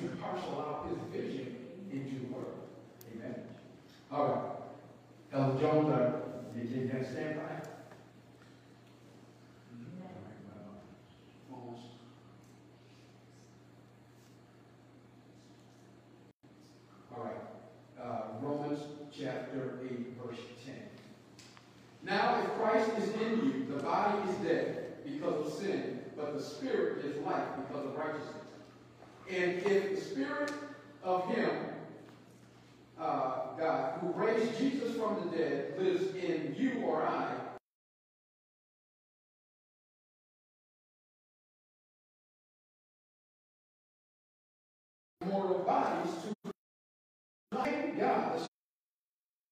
to 0.00 0.08
parcel 0.22 0.60
out 0.60 0.88
his 0.88 1.22
vision 1.22 1.56
into 1.90 2.26
the 2.26 2.32
world. 2.32 2.68
Amen. 3.14 3.34
All 4.12 4.26
right. 4.28 4.58
Elder 5.32 5.60
Jones, 5.60 5.88
uh, 5.90 6.20
you, 6.56 6.62
you 6.62 6.88
can 6.88 7.04
stand 7.04 7.36
by? 7.36 7.68
Almost. 11.52 11.82
All 17.14 17.24
right. 17.24 18.02
Uh, 18.02 18.20
Romans 18.40 18.80
chapter 19.12 19.78
8, 19.82 19.90
verse 20.24 20.38
10. 20.64 20.74
Now, 22.04 22.42
if 22.42 22.50
Christ 22.54 22.90
is 22.98 23.08
in 23.20 23.44
you, 23.44 23.66
the 23.74 23.82
body 23.82 24.30
is 24.30 24.36
dead 24.36 25.04
because 25.04 25.46
of 25.46 25.52
sin, 25.52 26.00
but 26.16 26.36
the 26.36 26.42
spirit 26.42 27.04
is 27.04 27.16
life 27.24 27.44
because 27.66 27.84
of 27.84 27.96
righteousness. 27.96 28.34
And 29.30 29.58
if 29.66 29.94
the 29.94 30.00
spirit 30.00 30.52
of 31.02 31.28
him, 31.28 31.50
uh, 32.98 33.56
God, 33.58 33.98
who 34.00 34.08
raised 34.12 34.56
Jesus 34.58 34.96
from 34.96 35.16
the 35.22 35.36
dead, 35.36 35.74
lives 35.78 36.14
in 36.14 36.54
you 36.56 36.82
or 36.82 37.02
I, 37.02 37.34
mortal 45.26 45.58
bodies 45.58 46.10
to 46.22 46.52
God, 47.98 48.40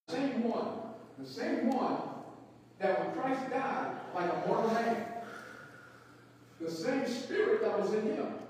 the 0.06 0.14
same 0.14 0.44
one, 0.44 0.68
the 1.18 1.28
same 1.28 1.70
one 1.70 1.98
that 2.78 2.98
when 2.98 3.14
Christ 3.14 3.50
died 3.50 3.94
like 4.14 4.32
a 4.32 4.48
mortal 4.48 4.70
man, 4.70 5.04
the 6.62 6.70
same 6.70 7.06
spirit 7.06 7.60
that 7.60 7.78
was 7.78 7.92
in 7.92 8.06
him 8.06 8.45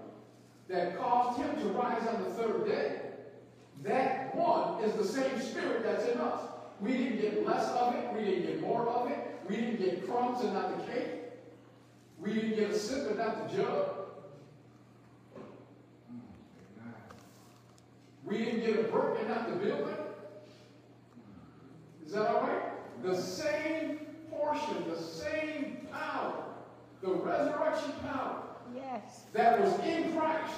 that 0.69 0.99
caused 0.99 1.41
him 1.41 1.55
to 1.61 1.69
rise 1.69 2.07
on 2.09 2.25
the 2.25 2.31
third 2.31 2.67
day, 2.67 3.01
that 3.83 4.35
one 4.35 4.83
is 4.83 4.95
the 4.95 5.05
same 5.05 5.41
spirit 5.41 5.85
that's 5.85 6.07
in 6.07 6.19
us. 6.19 6.41
We 6.81 6.93
didn't 6.93 7.21
get 7.21 7.47
less 7.47 7.69
of 7.71 7.95
it, 7.95 8.13
we 8.13 8.25
didn't 8.25 8.47
get 8.47 8.61
more 8.61 8.87
of 8.89 9.11
it, 9.11 9.19
we 9.49 9.57
didn't 9.57 9.79
get 9.79 10.09
crumbs 10.09 10.43
and 10.43 10.53
not 10.55 10.77
the 10.77 10.93
cake, 10.93 11.11
we 12.19 12.35
didn't 12.35 12.57
get 12.57 12.71
a 12.71 12.79
sip 12.79 13.09
and 13.09 13.19
not 13.19 13.49
the 13.49 13.57
jug. 13.57 13.91
We 18.25 18.39
didn't 18.39 18.61
get 18.61 18.81
a 18.81 18.83
brick 18.89 19.21
and 19.21 19.29
not 19.29 19.49
the 19.49 19.65
building. 19.65 19.95
Is 22.05 22.13
that 22.13 22.27
all 22.27 22.43
right? 22.43 22.63
The 23.05 23.17
same 23.17 24.01
portion, 24.29 24.85
the 24.91 25.01
same 25.01 25.87
power, 25.93 26.45
the 27.03 27.13
resurrection 27.13 27.93
power 28.03 28.43
Yes. 28.75 29.25
that 29.33 29.61
was 29.61 29.79
in 29.81 30.17
Christ, 30.17 30.55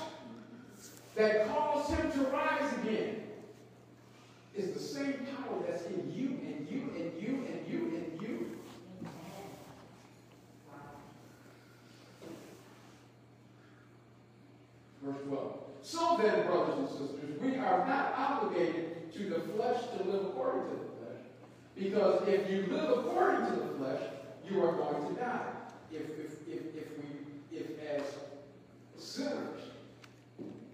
that 1.17 1.49
caused 1.49 1.93
him 1.95 2.11
to 2.13 2.21
rise 2.31 2.73
again, 2.79 3.23
is 4.55 4.73
the 4.73 4.81
same 4.81 5.27
power 5.27 5.63
that's 5.67 5.85
in 5.87 6.13
you 6.15 6.29
and 6.47 6.69
you 6.69 6.91
and 6.97 7.23
you 7.23 7.47
and 7.47 7.69
you 7.69 7.79
and 7.97 8.23
you. 8.23 8.59
Verse 15.03 15.23
12. 15.27 15.59
So 15.83 16.19
then, 16.21 16.47
brothers 16.47 16.79
and 16.79 16.89
sisters, 16.89 17.41
we 17.41 17.57
are 17.57 17.87
not 17.87 18.15
obligated 18.17 19.13
to 19.15 19.31
the 19.31 19.41
flesh 19.41 19.81
to 19.97 20.05
live 20.05 20.27
according 20.27 20.71
to 20.71 20.77
the 20.77 20.91
flesh. 20.99 21.23
Because 21.77 22.29
if 22.29 22.51
you 22.51 22.67
live 22.71 22.99
according 22.99 23.47
to 23.47 23.57
the 23.57 23.75
flesh, 23.79 24.03
you 24.49 24.63
are 24.65 24.73
going 24.73 25.15
to 25.15 25.21
die. 25.21 25.47
If, 25.93 26.03
if, 26.03 26.33
if, 26.49 26.77
if 26.77 26.99
we 26.99 27.57
if 27.57 27.67
as 27.81 28.05
sinners, 29.19 29.63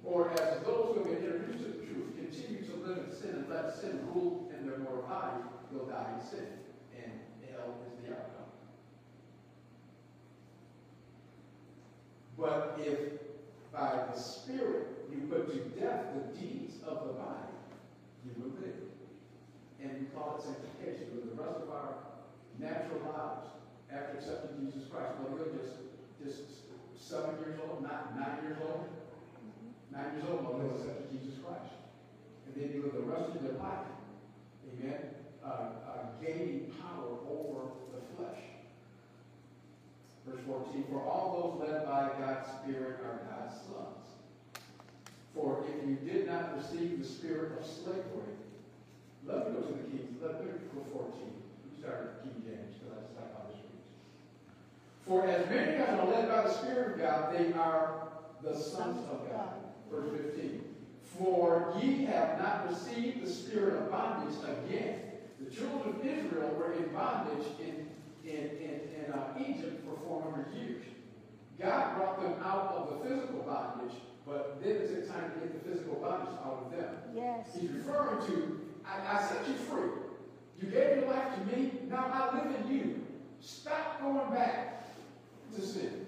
or 0.05 0.31
as 0.33 0.63
those 0.65 0.97
who 0.97 1.05
have 1.05 1.25
introduced 1.25 1.65
the 1.65 1.87
truth, 1.87 2.13
continue 2.15 2.63
to 2.67 2.77
live 2.77 2.99
in 2.99 3.17
sin 3.17 3.31
and 3.31 3.49
let 3.49 3.75
sin 3.75 4.01
rule 4.13 4.53
in 4.53 4.69
their 4.69 4.79
mortal 4.79 5.03
body, 5.09 5.43
they'll 5.73 5.87
die 5.87 6.13
in 6.21 6.27
sin. 6.29 6.47
And 6.95 7.13
hell 7.49 7.75
is 7.89 8.05
the 8.05 8.13
outcome. 8.13 8.53
But 12.37 12.79
if 12.85 12.99
by 13.73 14.13
the 14.13 14.21
Spirit 14.21 14.89
you 15.11 15.27
put 15.27 15.51
to 15.51 15.81
death 15.81 16.05
the 16.13 16.39
deeds 16.39 16.75
of 16.87 17.07
the 17.07 17.13
body, 17.15 17.49
you 18.27 18.33
will 18.37 18.53
live. 18.61 18.85
And 19.83 20.01
we 20.01 20.07
call 20.15 20.37
it 20.37 20.45
sanctification. 20.45 21.09
For 21.11 21.35
the 21.35 21.43
rest 21.43 21.63
of 21.63 21.71
our 21.71 21.95
natural 22.59 23.01
lives, 23.09 23.49
after 23.91 24.19
accepting 24.19 24.67
Jesus 24.67 24.89
Christ, 24.91 25.13
whether 25.21 25.45
you're 25.45 25.57
just, 25.57 25.81
just 26.23 26.54
seven 27.05 27.37
years 27.45 27.61
old, 27.61 27.83
not 27.83 28.17
nine 28.17 28.41
years 28.43 28.57
old, 28.65 28.89
nine 29.93 30.17
years 30.17 30.25
old, 30.25 30.49
whether 30.49 30.65
you 30.65 30.73
accepted 30.73 31.13
Jesus 31.13 31.37
Christ. 31.45 31.77
And 32.49 32.57
then 32.57 32.73
you 32.73 32.89
live 32.89 32.97
the 32.97 33.05
rest 33.05 33.37
of 33.37 33.45
your 33.45 33.61
life, 33.61 33.93
amen, 34.73 35.13
uh, 35.45 35.85
uh, 35.85 36.05
gaining 36.25 36.73
power 36.81 37.21
over 37.29 37.77
the 37.93 38.01
flesh. 38.17 38.41
Verse 40.25 40.41
14, 40.49 40.85
for 40.89 41.05
all 41.05 41.61
those 41.61 41.69
led 41.69 41.85
by 41.85 42.09
God's 42.17 42.49
Spirit 42.65 43.05
are 43.05 43.21
God's 43.29 43.55
sons. 43.69 44.09
For 45.35 45.65
if 45.69 45.87
you 45.87 45.97
did 45.97 46.27
not 46.27 46.57
receive 46.57 46.99
the 46.99 47.05
spirit 47.05 47.53
of 47.59 47.67
slavery, 47.67 48.33
let 49.27 49.51
me 49.51 49.61
go 49.61 49.61
to 49.67 49.73
the 49.73 49.85
King, 49.93 50.17
let 50.23 50.41
me 50.41 50.53
go 50.73 50.81
to 50.81 50.91
14. 50.93 51.13
We 51.69 51.83
started 51.83 52.23
King 52.23 52.41
James 52.45 52.73
because 52.81 52.97
I 52.97 53.01
just 53.05 53.17
like 53.17 53.33
how 53.37 53.45
this 53.49 53.61
reads. 53.61 53.93
For 55.07 55.27
as 55.27 55.49
many 55.51 55.77
as 55.77 55.99
are 56.01 56.07
led 56.07 56.29
by 56.29 56.43
the 56.43 56.53
Spirit 56.53 56.93
of 56.93 56.99
God, 56.99 57.37
they 57.37 57.53
are 57.53 58.09
the 58.43 58.57
sons 58.57 59.07
of 59.11 59.31
God. 59.31 59.55
Verse 59.91 60.09
15. 60.35 60.65
For 61.19 61.79
ye 61.81 62.05
have 62.07 62.39
not 62.39 62.69
received 62.71 63.23
the 63.23 63.31
spirit 63.31 63.83
of 63.83 63.91
bondage 63.91 64.35
again. 64.43 65.01
The 65.41 65.55
children 65.55 65.95
of 65.95 66.07
Israel 66.07 66.55
were 66.59 66.73
in 66.73 66.89
bondage 66.89 67.47
in, 67.61 67.87
in, 68.29 68.41
in, 68.41 68.81
in 69.05 69.13
uh, 69.13 69.35
Egypt 69.39 69.85
for 69.85 69.97
400 70.07 70.55
years. 70.55 70.83
God 71.61 71.97
brought 71.97 72.23
them 72.23 72.35
out 72.43 72.75
of 72.75 72.89
the 72.89 73.09
physical 73.09 73.41
bondage, 73.41 73.95
but 74.27 74.61
then 74.63 74.77
it's 74.77 74.91
a 74.91 75.13
time 75.13 75.33
to 75.33 75.39
get 75.41 75.63
the 75.63 75.71
physical 75.71 75.97
bondage 75.97 76.35
out 76.45 76.65
of 76.65 76.77
them. 76.77 76.95
Yes. 77.15 77.47
He's 77.59 77.71
referring 77.71 78.27
to, 78.27 78.61
I, 78.85 79.19
I 79.19 79.23
set 79.23 79.47
you 79.47 79.55
free. 79.55 79.91
You 80.61 80.69
gave 80.69 80.97
your 80.97 81.07
life 81.11 81.35
to 81.35 81.57
me, 81.57 81.73
now 81.89 82.11
I 82.13 82.39
live 82.39 82.57
in 82.57 82.75
you. 82.75 83.07
Stop 83.41 84.01
going 84.01 84.31
back 84.31 84.74
to 85.55 85.63
sin. 85.63 86.07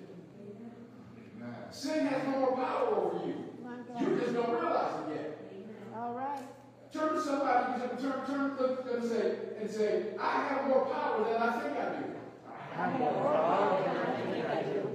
Sin 1.70 2.06
has 2.06 2.22
no 2.24 2.40
more 2.40 2.56
power 2.56 2.86
over 2.96 3.26
you. 3.26 3.34
You 4.00 4.18
just 4.20 4.34
don't 4.34 4.50
realize 4.50 5.08
it 5.08 5.14
yet. 5.14 5.42
All 5.96 6.14
right. 6.14 6.42
Turn 6.92 7.14
to 7.14 7.20
somebody, 7.20 7.82
you 7.82 7.88
turn, 8.00 8.26
turn, 8.26 8.56
look 8.58 8.80
at 8.80 8.86
them 8.86 9.02
and 9.02 9.10
say, 9.10 9.38
and 9.60 9.70
say, 9.70 10.04
I 10.20 10.46
have 10.46 10.68
more 10.68 10.86
power 10.86 11.24
than 11.24 11.42
I 11.42 11.60
think 11.60 11.76
I 11.76 11.84
do. 11.96 12.06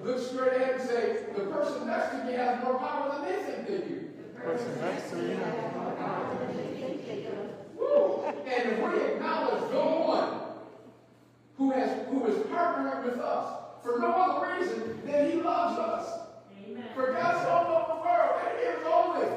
Look 0.04 0.20
straight 0.20 0.54
ahead 0.54 0.80
and 0.80 0.90
say, 0.90 1.26
the 1.36 1.46
person 1.46 1.88
next 1.88 2.10
to 2.12 2.24
me 2.26 2.34
has 2.34 2.64
more 2.64 2.78
power 2.80 3.12
than 3.12 3.26
they 3.26 3.44
think 3.44 3.68
they 3.68 3.88
do. 3.88 4.10
Person 4.36 4.82
next 4.82 5.12
to 5.12 5.18
you. 5.18 5.40
Woo! 7.78 8.24
And 8.26 8.72
if 8.72 8.80
we 8.80 9.02
acknowledge 9.14 9.72
the 9.72 9.80
one 9.80 10.30
who 11.58 11.72
has 11.72 12.08
who 12.08 12.26
is 12.26 12.38
partnering 12.48 13.06
with 13.06 13.20
us 13.20 13.61
for 13.84 14.00
no 14.00 14.12
other 14.12 14.60
reason 14.60 15.02
than 15.06 15.32
he 15.32 15.41
loves 15.41 15.78
us. 15.78 16.20
For 16.94 17.13
God 17.13 17.44
so 17.44 17.72
loved 17.72 17.91
the 17.91 18.02
world, 18.02 18.41
and 18.46 18.60
he 18.60 18.65
is 18.65 18.86
only. 18.86 19.28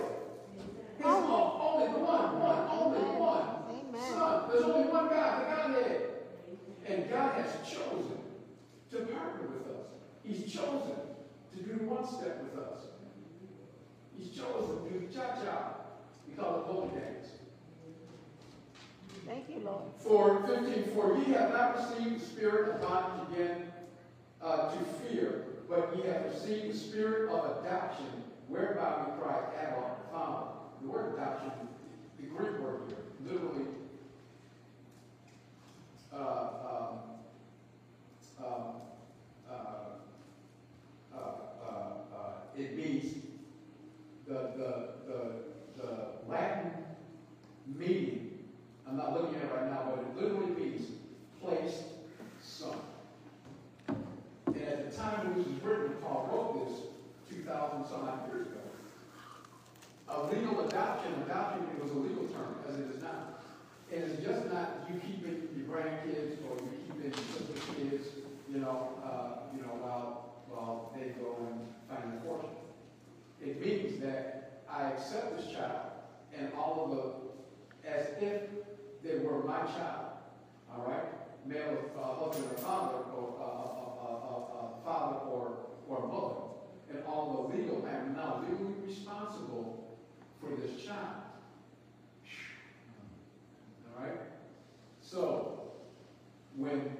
His 0.98 1.06
own, 1.06 1.60
only 1.60 1.92
the 1.92 1.98
one, 1.98 2.40
one, 2.40 2.68
only 2.70 3.00
one. 3.18 3.48
Amen. 3.70 4.12
Son. 4.12 4.50
There's 4.50 4.64
only 4.64 4.88
one 4.88 5.08
God, 5.08 5.40
the 5.40 5.54
Godhead. 5.54 6.02
And 6.86 7.10
God 7.10 7.34
has 7.34 7.52
chosen 7.68 8.18
to 8.90 8.96
partner 9.12 9.48
with 9.48 9.76
us. 9.76 9.86
He's 10.24 10.52
chosen 10.52 10.96
to 11.56 11.62
do 11.62 11.84
one 11.84 12.06
step 12.06 12.42
with 12.42 12.62
us. 12.62 12.80
He's 14.16 14.30
chosen 14.30 14.84
to 14.84 14.90
do 14.90 15.14
cha-cha. 15.14 15.74
We 16.28 16.34
call 16.34 16.60
it 16.60 16.66
holy 16.66 16.88
dance. 17.00 17.28
Thank 19.26 19.48
you, 19.48 19.60
Lord. 19.64 19.82
For 19.98 20.46
15, 20.46 20.94
for 20.94 21.16
ye 21.18 21.32
have 21.32 21.52
not 21.52 21.76
received 21.76 22.20
the 22.20 22.26
spirit 22.26 22.74
of 22.74 22.82
bondage 22.82 23.32
again 23.32 23.73
uh, 24.44 24.70
to 24.70 24.84
fear, 24.84 25.44
but 25.68 25.96
ye 25.96 26.02
have 26.10 26.24
received 26.26 26.74
the 26.74 26.78
spirit 26.78 27.30
of 27.30 27.64
adoption, 27.64 28.06
whereby 28.48 29.06
we 29.06 29.22
cry, 29.22 29.40
Abba, 29.58 29.96
Father. 30.12 30.48
The 30.82 30.88
word 30.88 31.14
adoption, 31.14 31.50
the 32.20 32.26
Greek 32.26 32.58
word 32.60 32.80
here, 32.88 32.98
literally, 33.32 33.64
uh, 36.12 36.48
um, 36.70 36.98
um, 38.44 38.64
uh, 39.50 39.54
uh, 41.14 41.16
uh, 41.16 41.68
uh, 42.14 42.32
it 42.56 42.76
means 42.76 43.14
the, 44.28 44.34
the, 44.34 44.88
the, 45.06 45.82
the 45.82 46.08
Latin 46.28 46.70
meaning 47.66 48.38
I'm 48.86 48.96
not 48.98 49.14
looking 49.14 49.36
at 49.36 49.44
it 49.44 49.52
right 49.54 49.70
now, 49.70 49.90
but 49.90 50.04
it 50.04 50.22
literally 50.22 50.52
means 50.52 50.88
placed 51.40 51.84
son. 52.42 52.76
At 54.66 54.90
the 54.90 54.96
time 54.96 55.28
when 55.28 55.38
this 55.38 55.46
was 55.46 55.62
written, 55.62 55.96
Paul 56.02 56.28
wrote 56.32 56.68
this 56.68 57.36
2,000 57.36 57.86
some 57.86 58.08
odd 58.08 58.26
years 58.32 58.46
ago. 58.48 58.64
A 60.08 60.26
legal 60.32 60.66
adoption, 60.66 61.12
adoption 61.26 61.68
was 61.80 61.90
a 61.90 61.98
legal 62.00 62.24
term, 62.32 62.56
as 62.68 62.80
it 62.80 62.96
is 62.96 63.02
now. 63.02 63.36
And 63.92 64.04
it's 64.04 64.22
just 64.24 64.52
not 64.52 64.88
you 64.88 65.00
keeping 65.00 65.48
your 65.56 65.66
grandkids 65.68 66.40
or 66.48 66.56
you 66.64 66.72
keeping 66.86 67.12
your 67.12 67.90
kids, 67.90 68.08
you 68.48 68.58
know, 68.58 68.88
uh, 69.04 69.52
you 69.54 69.62
know, 69.62 69.76
while, 69.84 70.40
while 70.48 70.92
they 70.96 71.12
go 71.20 71.36
and 71.44 71.68
find 71.88 72.12
their 72.12 72.20
fortune. 72.20 72.56
It 73.42 73.60
means 73.60 74.00
that 74.00 74.62
I 74.70 74.92
accept 74.92 75.36
this 75.36 75.52
child 75.52 75.92
and 76.38 76.50
all 76.56 76.84
of 76.84 76.90
the, 76.96 77.88
as 77.88 78.06
if 78.20 78.42
they 79.02 79.18
were 79.24 79.44
my 79.44 79.60
child, 79.60 80.16
all 80.72 80.86
right? 80.88 81.04
Male, 81.46 81.76
uh, 82.00 82.24
husband 82.24 82.50
or 82.50 82.58
father, 82.58 82.98
or 83.14 83.36
uh, 83.38 83.73
father 84.84 85.16
or, 85.26 85.56
or 85.88 86.06
mother. 86.06 86.40
And 86.90 87.04
all 87.06 87.48
the 87.50 87.56
legal, 87.56 87.86
I 87.90 87.96
am 87.96 88.14
now 88.14 88.44
legally 88.48 88.74
responsible 88.86 89.98
for 90.40 90.50
this 90.50 90.84
child. 90.84 91.22
All 93.96 94.04
right? 94.04 94.20
So, 95.00 95.62
when 96.56 96.96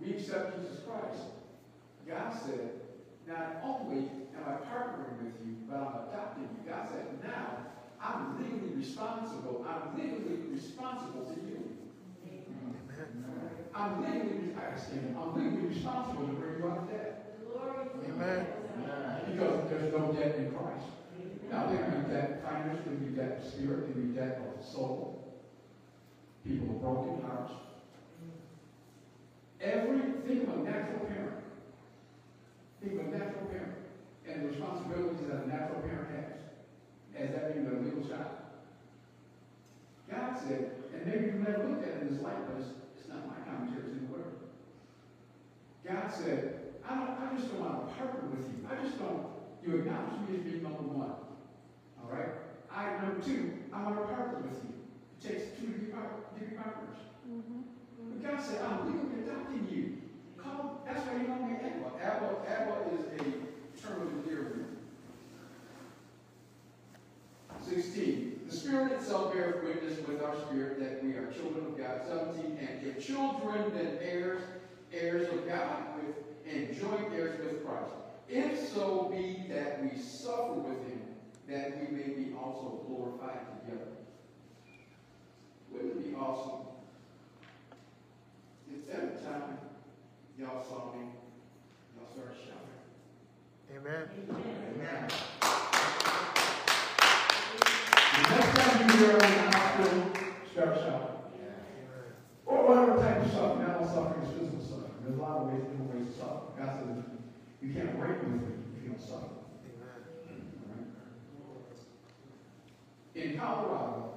we 0.00 0.14
accept 0.14 0.60
Jesus 0.60 0.80
Christ, 0.84 1.22
God 2.06 2.32
said, 2.44 2.70
not 3.26 3.62
only 3.62 4.08
am 4.36 4.44
I 4.46 4.52
partnering 4.66 5.22
with 5.22 5.34
you, 5.46 5.56
but 5.68 5.76
I'm 5.76 6.08
adopting 6.08 6.44
you. 6.44 6.70
God 6.70 6.88
said, 6.90 7.06
now 7.22 7.58
I'm 8.00 8.42
legally 8.42 8.74
responsible. 8.76 9.66
I'm 9.68 9.98
legally 9.98 10.38
responsible 10.50 11.24
to 11.24 11.40
you. 11.40 11.76
Amen. 12.26 12.74
I'm 13.74 14.02
legally, 14.02 14.54
I 14.56 15.20
I'm 15.20 15.34
legally 15.34 15.68
responsible 15.68 16.26
to 16.26 16.32
bring 16.32 16.58
you 16.58 16.68
out 16.70 16.78
of 16.78 16.90
debt. 16.90 17.17
Amen. 18.08 18.46
Because 19.30 19.70
there's 19.70 19.92
no 19.92 20.12
debt 20.12 20.36
in 20.36 20.52
Christ. 20.52 20.86
Now 21.50 21.66
financial, 21.66 22.08
there 22.08 22.84
can 22.84 22.96
be 22.96 23.16
debt 23.16 23.40
of 23.42 23.52
spirit, 23.52 23.92
can 23.92 24.08
be 24.08 24.14
debt 24.14 24.42
of 24.46 24.64
soul. 24.64 25.38
People 26.44 26.66
with 26.66 26.82
broken 26.82 27.22
hearts. 27.26 27.52
Every, 29.60 30.00
think 30.26 30.48
of 30.48 30.60
a 30.60 30.62
natural 30.62 31.00
parent. 31.06 31.36
Think 32.82 33.00
of 33.00 33.06
a 33.06 33.10
natural 33.10 33.46
parent 33.46 33.74
and 34.28 34.42
the 34.42 34.48
responsibilities 34.48 35.26
that 35.28 35.44
a 35.44 35.48
natural 35.48 35.80
parent 35.80 36.10
has 36.14 36.38
as 37.16 37.34
that 37.34 37.54
being 37.54 37.66
a 37.66 37.84
legal 37.84 38.08
child. 38.08 38.38
God 40.10 40.38
said, 40.38 40.70
and 40.94 41.06
maybe 41.06 41.26
you've 41.26 41.48
never 41.48 41.68
looked 41.68 41.82
at 41.82 41.96
it 41.96 42.02
in 42.02 42.14
this 42.14 42.22
light, 42.22 42.46
but 42.46 42.60
it's, 42.60 42.70
it's 42.98 43.08
not 43.08 43.26
my 43.26 43.34
commentary, 43.44 43.82
it's 43.84 43.92
in 43.92 44.06
the 44.06 44.12
Word. 44.12 44.32
God 45.84 46.12
said, 46.14 46.67
I, 46.88 46.94
don't, 46.96 47.10
I 47.20 47.36
just 47.36 47.52
don't 47.52 47.60
want 47.60 47.88
to 47.88 47.94
partner 47.94 48.30
with 48.30 48.48
you. 48.48 48.64
I 48.64 48.82
just 48.82 48.98
don't, 48.98 49.26
you 49.62 49.76
acknowledge 49.76 50.24
me 50.24 50.36
as 50.38 50.42
being 50.42 50.62
number 50.62 50.88
one. 50.88 51.12
All 52.00 52.08
right? 52.08 52.32
I, 52.72 52.96
number 53.04 53.20
two, 53.20 53.68
I 53.72 53.82
want 53.82 54.00
to 54.00 54.14
partner 54.14 54.40
with 54.40 54.56
you. 54.64 54.72
It 54.72 55.20
takes 55.20 55.58
two 55.58 55.66
to 55.72 55.78
be, 55.78 55.86
par- 55.92 56.24
to 56.32 56.40
be 56.40 56.56
partners. 56.56 56.96
Mm-hmm. 57.28 57.60
But 58.08 58.18
God 58.24 58.40
said, 58.40 58.62
I'm 58.64 58.88
legally 58.88 59.28
adopting 59.28 59.68
you. 59.68 59.82
Call, 60.40 60.80
that's 60.86 61.04
why 61.04 61.20
you 61.20 61.28
know 61.28 61.44
me 61.44 61.60
Abba. 61.60 61.92
Abba, 62.00 62.28
Abba 62.48 62.74
is 62.96 63.04
a 63.20 63.84
term 63.84 64.02
of 64.02 64.08
endearment. 64.24 64.78
16. 67.68 68.40
The 68.48 68.56
Spirit 68.56 68.92
itself 68.92 69.34
beareth 69.34 69.62
witness 69.62 69.98
with 70.06 70.22
our 70.22 70.34
spirit 70.46 70.80
that 70.80 71.04
we 71.04 71.12
are 71.12 71.30
children 71.32 71.66
of 71.66 71.76
God. 71.76 72.00
17. 72.08 72.56
And 72.58 72.86
if 72.86 73.06
children, 73.06 73.72
then 73.74 73.98
heirs, 74.00 74.42
heirs 74.92 75.28
of 75.28 75.46
God, 75.46 75.97
joint 76.80 77.12
heirs 77.14 77.40
with 77.40 77.64
Christ. 77.64 77.92
if 78.28 78.68
so 78.68 79.10
be 79.10 79.52
that 79.52 79.82
we 79.82 79.98
suffer 80.00 80.52
with 80.54 80.86
him, 80.86 81.00
that 81.48 81.78
we 81.78 81.96
may 81.96 82.08
be 82.08 82.34
also 82.38 82.84
glorified 82.86 83.40
together. 83.60 83.90
Wouldn't 85.70 85.92
it 85.92 86.10
be 86.10 86.14
awesome 86.14 86.66
if 88.70 88.88
every 88.90 89.16
time 89.22 89.58
y'all 90.38 90.62
saw 90.62 90.92
me, 90.94 91.06
y'all 91.96 92.10
started 92.12 92.36
shouting? 92.36 92.78
Amen. 93.76 94.08
Amen. 94.76 95.08
The 98.14 98.34
next 98.34 98.58
time 98.58 98.90
you 98.90 98.96
hear 98.96 99.12
in 99.12 99.18
the 99.18 99.26
hospital, 99.26 100.02
start 100.52 100.76
shouting. 100.76 101.14
Or 102.46 102.66
whatever 102.66 102.96
type 103.02 103.24
of 103.24 103.30
suffering, 103.30 103.66
mental 103.66 103.86
suffering 103.86 104.22
is 104.24 104.32
physical 104.32 104.60
suffering. 104.60 104.92
There's 105.02 105.18
a 105.18 105.20
lot 105.20 105.36
of 105.38 105.46
ways, 105.48 105.62
to 105.62 105.70
suffer. 105.76 105.78
God 105.78 105.86
says 105.86 105.87
you 107.62 107.72
can't 107.72 107.98
reign 108.00 108.18
with 108.18 108.42
me 108.42 108.54
if 108.76 108.82
you 108.84 108.90
don't 108.90 109.00
suffer. 109.00 109.24
In 113.14 113.36
Colorado, 113.36 114.12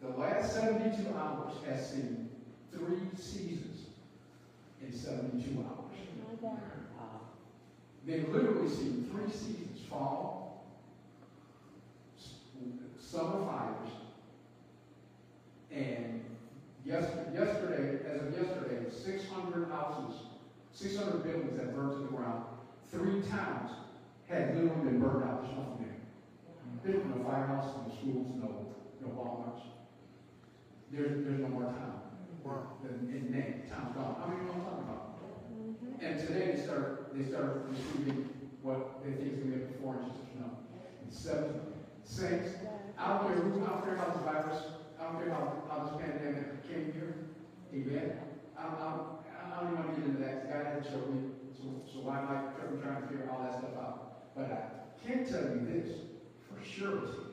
the 0.00 0.08
last 0.08 0.54
72 0.54 1.06
hours 1.14 1.52
has 1.66 1.90
seen 1.90 2.30
three 2.72 3.10
seasons 3.14 3.84
in 4.82 4.90
72 4.90 5.58
hours. 5.58 5.76
They've 8.06 8.28
literally 8.32 8.70
seen 8.70 9.10
three 9.12 9.30
seasons 9.30 9.82
fall, 9.90 10.64
summer 12.98 13.44
fires, 13.44 13.90
and 15.72 16.35
yesterday, 16.86 17.34
yesterday, 17.34 17.98
as 18.06 18.22
of 18.22 18.32
yesterday, 18.32 18.86
600 18.90 19.68
houses, 19.70 20.20
600 20.72 21.24
buildings 21.24 21.56
that 21.56 21.74
burned 21.74 21.92
to 21.92 21.98
the 21.98 22.16
ground. 22.16 22.44
Three 22.90 23.20
towns 23.22 23.70
had 24.28 24.54
literally 24.54 24.84
been 24.84 25.00
burned 25.00 25.24
out. 25.24 25.42
There's 25.42 25.56
nothing 25.58 25.78
there. 25.82 25.96
There's 26.84 27.04
no 27.04 27.24
firehouse, 27.24 27.74
no 27.76 27.92
schools, 27.94 28.28
no, 28.38 28.72
no 29.02 29.08
Walmarts. 29.08 29.62
There's, 30.92 31.24
there's 31.26 31.40
no 31.40 31.48
more 31.48 31.64
town. 31.64 32.02
In, 32.86 33.10
in 33.10 33.32
name, 33.32 33.62
town's 33.68 33.90
gone. 33.96 34.14
How 34.22 34.30
many 34.30 34.46
know 34.46 34.54
what 34.54 34.62
I'm 34.62 34.70
talking 34.70 34.86
about? 34.86 35.18
Mhm. 35.50 35.98
And 35.98 36.14
today 36.22 36.54
they 36.54 36.62
start, 36.62 37.10
they 37.10 37.26
start 37.26 37.66
receiving 37.66 38.30
what 38.62 39.02
they 39.02 39.10
think 39.18 39.34
is 39.34 39.38
going 39.42 39.50
to 39.50 39.58
be 39.58 39.64
up 39.66 39.72
to 39.74 39.78
four 39.82 39.98
inches 39.98 40.14
of 40.14 40.26
snow. 40.30 40.50
Seven, 41.10 41.60
saints, 42.04 42.54
I 42.98 43.18
don't 43.18 43.26
care 43.26 43.42
who, 43.42 43.66
I 43.66 43.68
don't 43.74 43.82
care 43.84 43.96
how 43.96 44.14
this 44.14 44.22
virus, 44.22 44.62
I 45.06 45.12
don't 45.12 45.22
care 45.22 45.30
how, 45.30 45.62
how 45.70 45.84
this 45.84 46.02
pandemic 46.02 46.66
came 46.66 46.92
here. 46.92 47.14
Amen. 47.72 48.18
I 48.58 48.62
I 48.62 49.16
I 49.56 49.62
don't 49.62 49.72
even 49.72 49.84
want 49.84 49.94
to 49.94 50.00
get 50.00 50.10
into 50.10 50.22
that, 50.22 50.52
God 50.52 50.66
had 50.66 50.84
showed 50.84 51.14
me, 51.14 51.30
so, 51.56 51.80
so 51.86 52.00
why 52.00 52.18
am 52.18 52.28
I 52.28 52.50
trying 52.82 53.00
to 53.02 53.08
figure 53.08 53.30
all 53.30 53.42
that 53.44 53.56
stuff 53.56 53.78
out? 53.78 54.34
But 54.36 54.52
I 54.52 55.06
can 55.06 55.24
tell 55.24 55.48
you 55.54 55.64
this, 55.64 55.96
for 56.44 56.60
surety, 56.60 57.24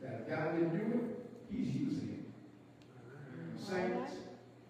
that 0.00 0.20
if 0.20 0.28
God 0.28 0.54
didn't 0.54 0.76
do 0.76 0.98
it, 0.98 1.26
He's 1.50 1.74
using 1.74 2.22
it. 2.22 3.60
Saints, 3.60 4.12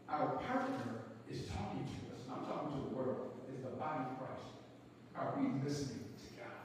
our 0.08 0.40
partner 0.40 1.04
is 1.30 1.42
talking 1.48 1.84
to 1.84 1.98
us. 2.14 2.24
I'm 2.30 2.46
talking 2.46 2.80
to 2.80 2.88
the 2.88 2.94
world. 2.96 3.32
It's 3.52 3.62
the 3.62 3.76
body 3.76 4.04
of 4.08 4.16
Christ. 4.16 4.48
Are 5.16 5.34
we 5.36 5.60
listening 5.68 6.06
to 6.16 6.26
God? 6.40 6.64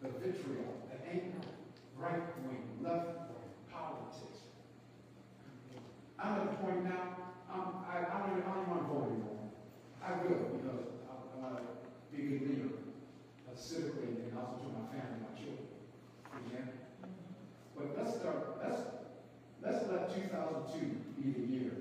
The 0.00 0.08
vitriol, 0.18 0.80
the 0.88 0.96
anger, 1.10 1.44
right 1.98 2.24
wing, 2.46 2.64
left 2.82 3.28
wing, 3.28 3.52
politics. 3.70 4.48
I'm 6.18 6.40
at 6.40 6.50
the 6.50 6.56
point 6.64 6.84
now, 6.84 7.16
I'm, 7.52 7.84
I, 7.88 8.04
I, 8.04 8.18
don't 8.20 8.38
even, 8.38 8.42
I 8.50 8.54
don't 8.54 8.62
even 8.64 8.70
want 8.70 8.82
to 8.82 8.88
vote 8.92 9.06
anymore. 9.12 9.48
I 10.02 10.10
will 10.22 10.58
because 10.58 10.80
I, 11.08 11.12
I 11.12 11.40
want 11.40 11.58
to 11.58 12.16
be 12.16 12.22
a 12.22 12.26
good 12.26 12.48
leader, 12.48 12.68
uh, 13.48 13.54
civically, 13.56 14.28
and 14.28 14.38
also 14.38 14.64
to 14.64 14.68
my 14.72 14.86
family, 14.92 15.24
my 15.24 15.32
children. 15.38 15.66
Amen. 16.34 16.68
But 17.76 17.96
let's 17.96 18.18
start, 18.18 18.58
let's, 18.62 18.80
let's 19.62 19.88
let 19.90 20.14
2002 20.14 20.78
be 21.20 21.32
the 21.32 21.46
year 21.52 21.72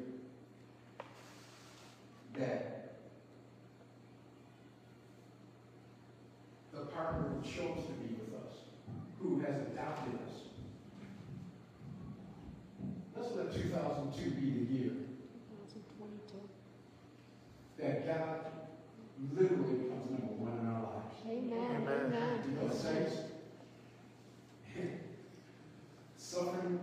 that 2.38 2.98
the 6.74 6.82
partner 6.82 7.30
who 7.30 7.42
chose 7.42 7.86
to 7.86 7.94
be 7.94 8.16
with 8.16 8.34
us, 8.46 8.54
who 9.20 9.40
has 9.40 9.56
adopted 9.72 10.16
us. 10.28 10.36
Let's 13.16 13.34
let 13.36 13.54
2002 13.54 14.32
be 14.32 14.42
the 14.52 14.74
year 14.74 14.92
2022. 15.50 16.50
that 17.80 18.06
God 18.06 18.40
literally 19.34 19.76
becomes 19.76 20.12
number 20.12 20.34
one 20.36 20.60
in 20.60 20.68
our 20.68 20.84
lives. 20.84 21.16
Amen. 21.26 21.82
Amen. 21.82 22.00
Amen. 22.08 22.40
Because 22.60 22.80
saints, 22.80 23.16
suffering 26.18 26.80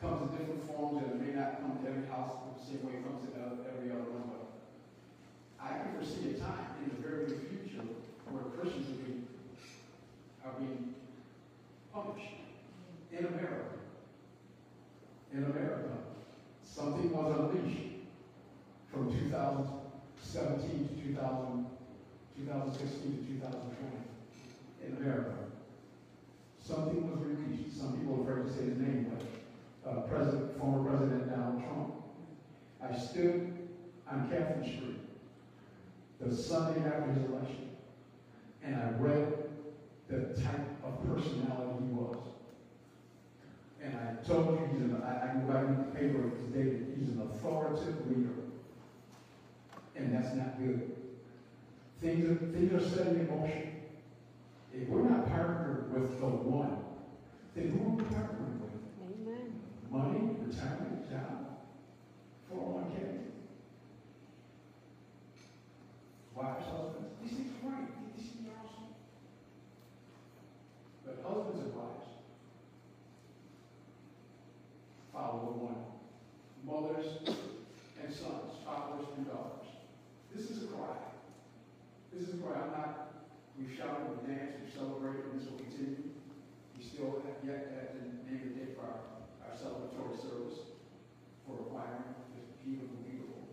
comes 0.00 0.22
in 0.22 0.38
different 0.38 0.64
forms 0.66 1.02
and 1.02 1.12
it 1.12 1.20
may 1.20 1.32
not 1.38 1.60
come 1.60 1.76
to 1.82 1.88
every 1.90 2.06
house 2.08 2.32
the 2.56 2.64
same 2.64 2.80
way 2.86 2.94
it 2.94 3.04
comes 3.04 3.20
to 3.28 3.36
every 3.68 3.90
other 3.90 4.08
one. 4.08 4.32
But 4.32 4.44
I 5.60 5.78
can 5.78 5.92
foresee 5.92 6.30
a 6.30 6.40
time 6.40 6.80
in 6.82 6.88
the 6.96 7.00
very 7.06 7.28
near 7.28 7.40
future 7.52 7.84
where 8.32 8.44
Christians 8.56 8.88
will 8.88 9.04
be, 9.04 9.28
are 10.44 10.56
being 10.58 10.94
punished 11.92 12.40
in 13.12 13.26
America. 13.26 13.76
In 15.32 15.44
America, 15.44 15.90
something 16.62 17.10
was 17.12 17.38
unleashed 17.38 17.92
from 18.92 19.12
2017 19.12 20.88
to 20.88 20.94
2000, 21.12 21.66
2016 22.38 23.26
to 23.26 23.32
2020 23.34 24.04
in 24.86 24.96
America. 24.96 25.34
Something 26.64 27.10
was 27.10 27.20
released. 27.26 27.78
Some 27.78 27.98
people 27.98 28.20
are 28.20 28.40
afraid 28.40 28.46
to 28.46 28.52
say 28.58 28.64
his 28.70 28.78
name, 28.78 29.12
but 29.12 29.90
uh, 29.90 30.00
President, 30.02 30.58
former 30.58 30.88
President 30.88 31.30
Donald 31.30 31.62
Trump. 31.62 31.94
I 32.82 32.96
stood 32.96 33.52
on 34.10 34.28
Catherine 34.30 34.64
Street 34.64 35.00
the 36.20 36.34
Sunday 36.34 36.80
after 36.86 37.12
his 37.12 37.24
election, 37.24 37.70
and 38.62 38.76
I 38.76 38.90
read 38.98 39.32
the 40.08 40.40
type 40.42 40.68
of 40.84 41.03
personality 41.14 41.86
he 41.86 41.92
was. 41.94 42.16
And 43.82 43.94
I 43.96 44.26
told 44.26 44.58
you 44.58 44.66
he's 44.72 44.80
an, 44.80 45.02
I, 45.04 45.24
I 45.24 45.28
can 45.28 45.46
go 45.46 45.52
back 45.52 45.66
in 45.66 45.76
the 45.76 45.84
paper, 45.92 46.30
dated, 46.52 46.96
he's 46.98 47.08
an 47.10 47.22
authoritative 47.22 48.08
leader. 48.08 48.30
And 49.96 50.14
that's 50.14 50.34
not 50.34 50.58
good. 50.58 50.94
Things 52.00 52.30
are, 52.30 52.46
things 52.52 52.72
are 52.72 52.88
set 52.88 53.06
in 53.08 53.28
motion. 53.28 53.74
If 54.72 54.88
we're 54.88 55.08
not 55.08 55.28
partnered 55.28 55.92
with 55.92 56.18
the 56.18 56.26
one, 56.26 56.78
then 57.54 57.70
who 57.70 57.84
are 57.84 57.94
we 57.94 58.02
partnering 58.02 58.60
with? 58.60 58.74
Amen. 59.06 59.60
Money, 59.90 60.36
retirement, 60.44 61.08
job, 61.08 61.60
401k. 62.52 63.18
Wives, 66.34 66.64
husbands, 66.66 67.14
these 67.22 67.32
things 67.32 67.52
are 67.62 67.70
right. 67.70 68.16
These 68.16 68.26
things 68.32 68.48
are 68.48 68.58
awesome. 68.66 68.90
But 71.06 71.13
husbands 71.24 71.60
and 71.64 71.74
wives, 71.74 72.08
follow 75.12 75.40
the 75.48 75.64
one. 75.64 75.80
Mothers 76.64 77.20
and 77.24 78.08
sons, 78.12 78.60
fathers 78.64 79.08
and 79.16 79.26
daughters. 79.26 79.68
This 80.34 80.50
is 80.50 80.64
a 80.64 80.66
cry. 80.68 80.96
This 82.12 82.28
is 82.28 82.34
a 82.34 82.38
cry. 82.44 82.60
I'm 82.60 82.72
not, 82.72 83.24
we've 83.56 83.72
shouted, 83.72 84.08
we've 84.12 84.28
danced, 84.28 84.60
we've 84.60 84.72
celebrated, 84.72 85.32
and 85.32 85.40
this 85.40 85.48
will 85.48 85.60
continue. 85.60 86.12
We 86.76 86.84
still 86.84 87.20
have 87.24 87.40
yet 87.44 87.68
to 87.68 87.74
have 87.80 87.90
to 87.96 88.00
name 88.28 88.40
the 88.44 88.52
date 88.56 88.72
for 88.76 88.84
our, 88.84 89.00
our 89.44 89.54
celebratory 89.56 90.16
service 90.20 90.76
for 91.44 91.68
acquiring 91.68 92.16
this 92.32 92.48
beautiful, 92.64 92.96
beautiful 93.04 93.44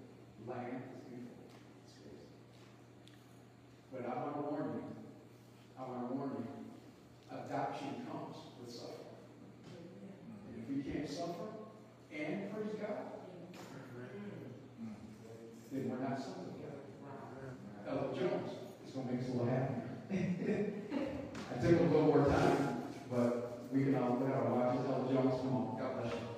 land, 0.47 0.87
this 0.95 1.03
beautiful 1.11 1.43
space. 1.87 2.31
But 3.91 4.07
I 4.07 4.15
want 4.23 4.35
to 4.39 4.43
warn 4.47 4.67
you, 4.71 4.83
I 5.75 5.81
want 5.83 6.07
to 6.07 6.15
warn 6.15 6.31
you, 6.39 6.60
adoption 7.51 8.07
comes 8.09 8.37
with 8.59 8.73
suffering. 8.73 9.11
And 10.47 10.63
if 10.63 10.69
we 10.69 10.89
can't 10.89 11.09
suffer 11.09 11.51
and 12.09 12.49
praise 12.53 12.79
God, 12.79 13.11
then 15.71 15.89
we're 15.89 16.09
not 16.09 16.17
sons 16.17 16.47
of 16.47 16.55
God. 16.63 18.17
Jones 18.17 18.51
is 18.87 18.93
going 18.93 19.07
to 19.07 19.13
make 19.13 19.21
us 19.21 19.27
a 19.27 19.31
little 19.31 19.47
happier. 19.47 19.89
I 21.51 21.61
took 21.61 21.79
a 21.79 21.83
little 21.83 22.03
more 22.03 22.25
time, 22.25 22.83
but 23.11 23.67
we 23.73 23.83
can 23.83 23.95
all 23.95 24.23
at 24.25 24.33
our 24.33 24.49
watches. 24.49 24.85
Elder 24.87 25.13
Jones, 25.13 25.41
come 25.41 25.55
on. 25.55 25.77
God 25.77 26.01
bless 26.03 26.13
you. 26.13 26.30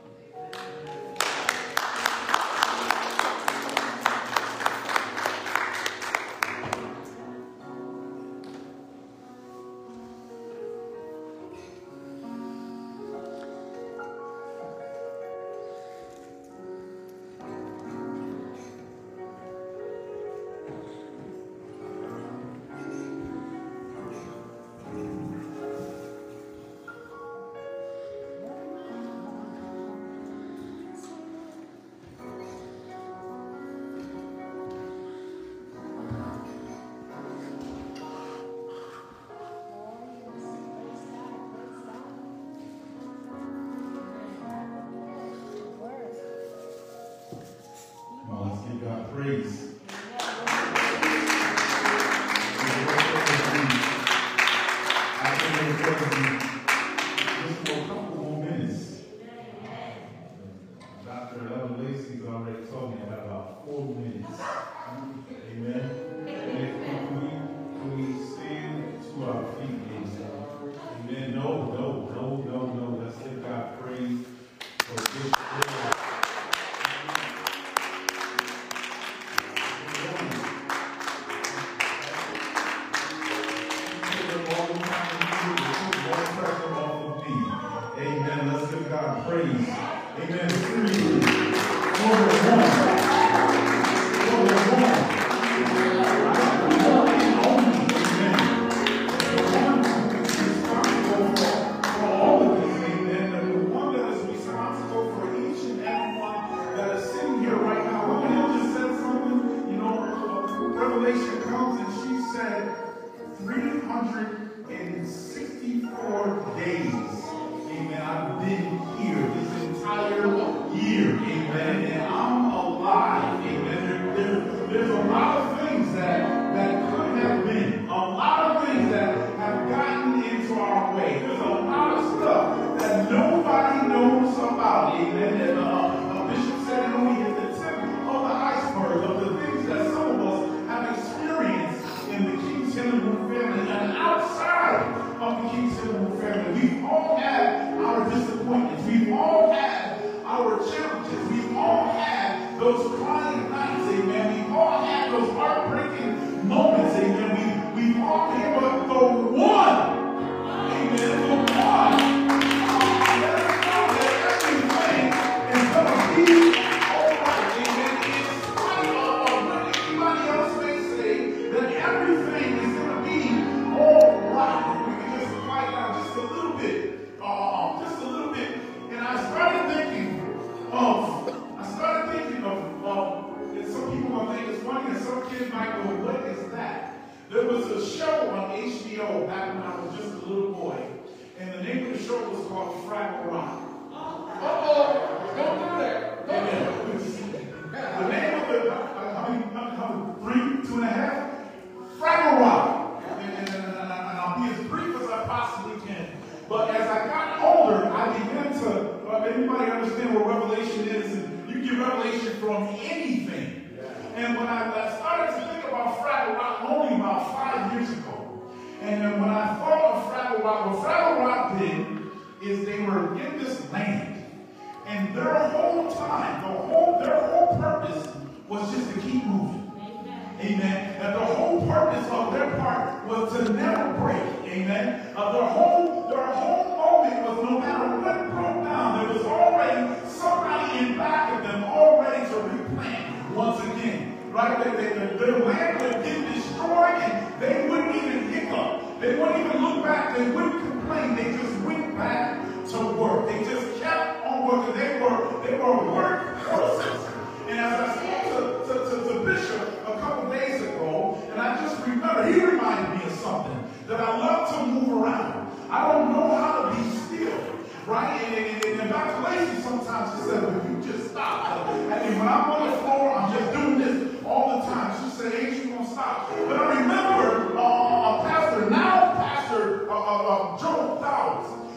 right? 267.88 268.22
And, 268.22 268.36
and, 268.36 268.64
and, 268.64 268.82
and 268.82 268.90
Dr. 268.90 269.30
Lacey 269.30 269.62
sometimes 269.62 270.18
she 270.18 270.30
said, 270.30 270.44
well, 270.44 270.72
you 270.72 270.82
just 270.84 271.12
stop. 271.12 271.68
I 271.68 272.08
mean, 272.08 272.20
when 272.20 272.28
I'm 272.28 272.52
on 272.52 272.72
the 272.72 272.78
floor, 272.78 273.16
I'm 273.16 273.34
just 273.34 273.54
doing 273.54 273.78
this 273.80 274.24
all 274.26 274.60
the 274.60 274.66
time. 274.66 275.04
She 275.04 275.16
said, 275.16 275.34
ain't 275.34 275.66
you 275.66 275.76
gonna 275.76 275.90
stop? 275.90 276.30
But 276.30 276.58
I 276.58 276.82
remember 276.82 277.58
uh, 277.58 277.62
uh, 277.62 278.20
uh 278.20 278.24
Pastor, 278.24 278.70
now 278.70 279.14
Pastor 279.16 279.90
uh, 279.90 279.94
uh, 279.94 280.56
uh 280.56 280.60
Joe 280.60 280.94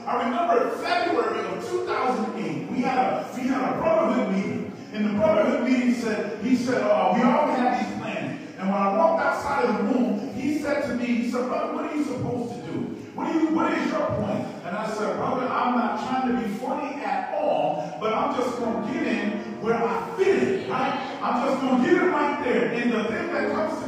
I 0.06 0.22
remember 0.22 0.70
February 0.76 1.44
of 1.48 1.68
2008, 1.68 2.70
we 2.70 2.82
had 2.82 2.96
a, 2.96 3.28
we 3.34 3.48
had 3.48 3.74
a 3.74 3.76
brotherhood 3.76 4.32
meeting. 4.32 4.72
And 4.92 5.04
the 5.04 5.10
brotherhood 5.14 5.68
meeting 5.68 5.94
said, 5.94 6.40
he 6.44 6.54
said, 6.54 6.80
uh, 6.80 7.12
we 7.12 7.22
all 7.22 7.48
have 7.48 7.84
these 7.84 7.98
plans. 7.98 8.40
And 8.56 8.70
when 8.70 8.80
I 8.80 8.96
walked 8.96 9.24
outside 9.24 9.64
of 9.64 9.76
the 9.78 9.82
room, 9.82 10.32
he 10.34 10.60
said 10.60 10.86
to 10.86 10.94
me, 10.94 11.06
he 11.06 11.30
said, 11.30 11.48
brother, 11.48 11.74
what 11.74 11.86
are 11.86 11.96
you 11.96 12.04
supposed 12.04 12.54
to 12.54 12.66
do? 12.70 12.78
What, 13.14 13.34
you, 13.34 13.48
what 13.48 13.72
is 13.72 13.90
your 13.90 14.06
plan? 14.06 14.55
And 14.66 14.76
I 14.76 14.90
said, 14.92 15.16
brother, 15.16 15.46
I'm 15.46 15.76
not 15.76 16.00
trying 16.00 16.34
to 16.34 16.42
be 16.42 16.52
funny 16.54 17.00
at 17.00 17.32
all, 17.34 17.96
but 18.00 18.12
I'm 18.12 18.34
just 18.34 18.58
going 18.58 18.84
to 18.84 18.92
get 18.92 19.06
in 19.06 19.62
where 19.62 19.76
I 19.76 20.10
fit 20.16 20.42
in, 20.42 20.68
right? 20.68 21.18
I'm 21.22 21.46
just 21.48 21.60
going 21.62 21.84
to 21.84 21.88
get 21.88 22.02
it 22.02 22.06
right 22.06 22.44
there. 22.44 22.72
And 22.72 22.92
the 22.92 23.04
thing 23.04 23.32
that 23.32 23.52
comes 23.52 23.84
to 23.84 23.85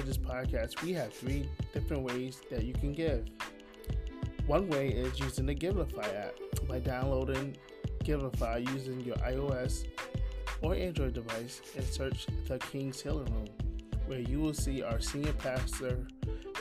this 0.08 0.16
podcast, 0.16 0.82
we 0.82 0.92
have 0.94 1.12
three 1.12 1.46
different 1.74 2.02
ways 2.02 2.40
that 2.50 2.64
you 2.64 2.72
can 2.72 2.92
give. 2.94 3.28
One 4.46 4.66
way 4.68 4.88
is 4.88 5.20
using 5.20 5.44
the 5.44 5.54
Givelify 5.54 6.28
app 6.28 6.34
by 6.66 6.78
downloading 6.78 7.54
Givelify 8.04 8.66
using 8.72 9.00
your 9.00 9.16
iOS 9.16 9.84
or 10.62 10.74
Android 10.74 11.12
device 11.12 11.60
and 11.76 11.84
search 11.84 12.26
the 12.46 12.58
King's 12.58 13.02
Healing 13.02 13.30
Room, 13.34 13.48
where 14.06 14.20
you 14.20 14.40
will 14.40 14.54
see 14.54 14.82
our 14.82 14.98
senior 14.98 15.34
pastor, 15.34 16.06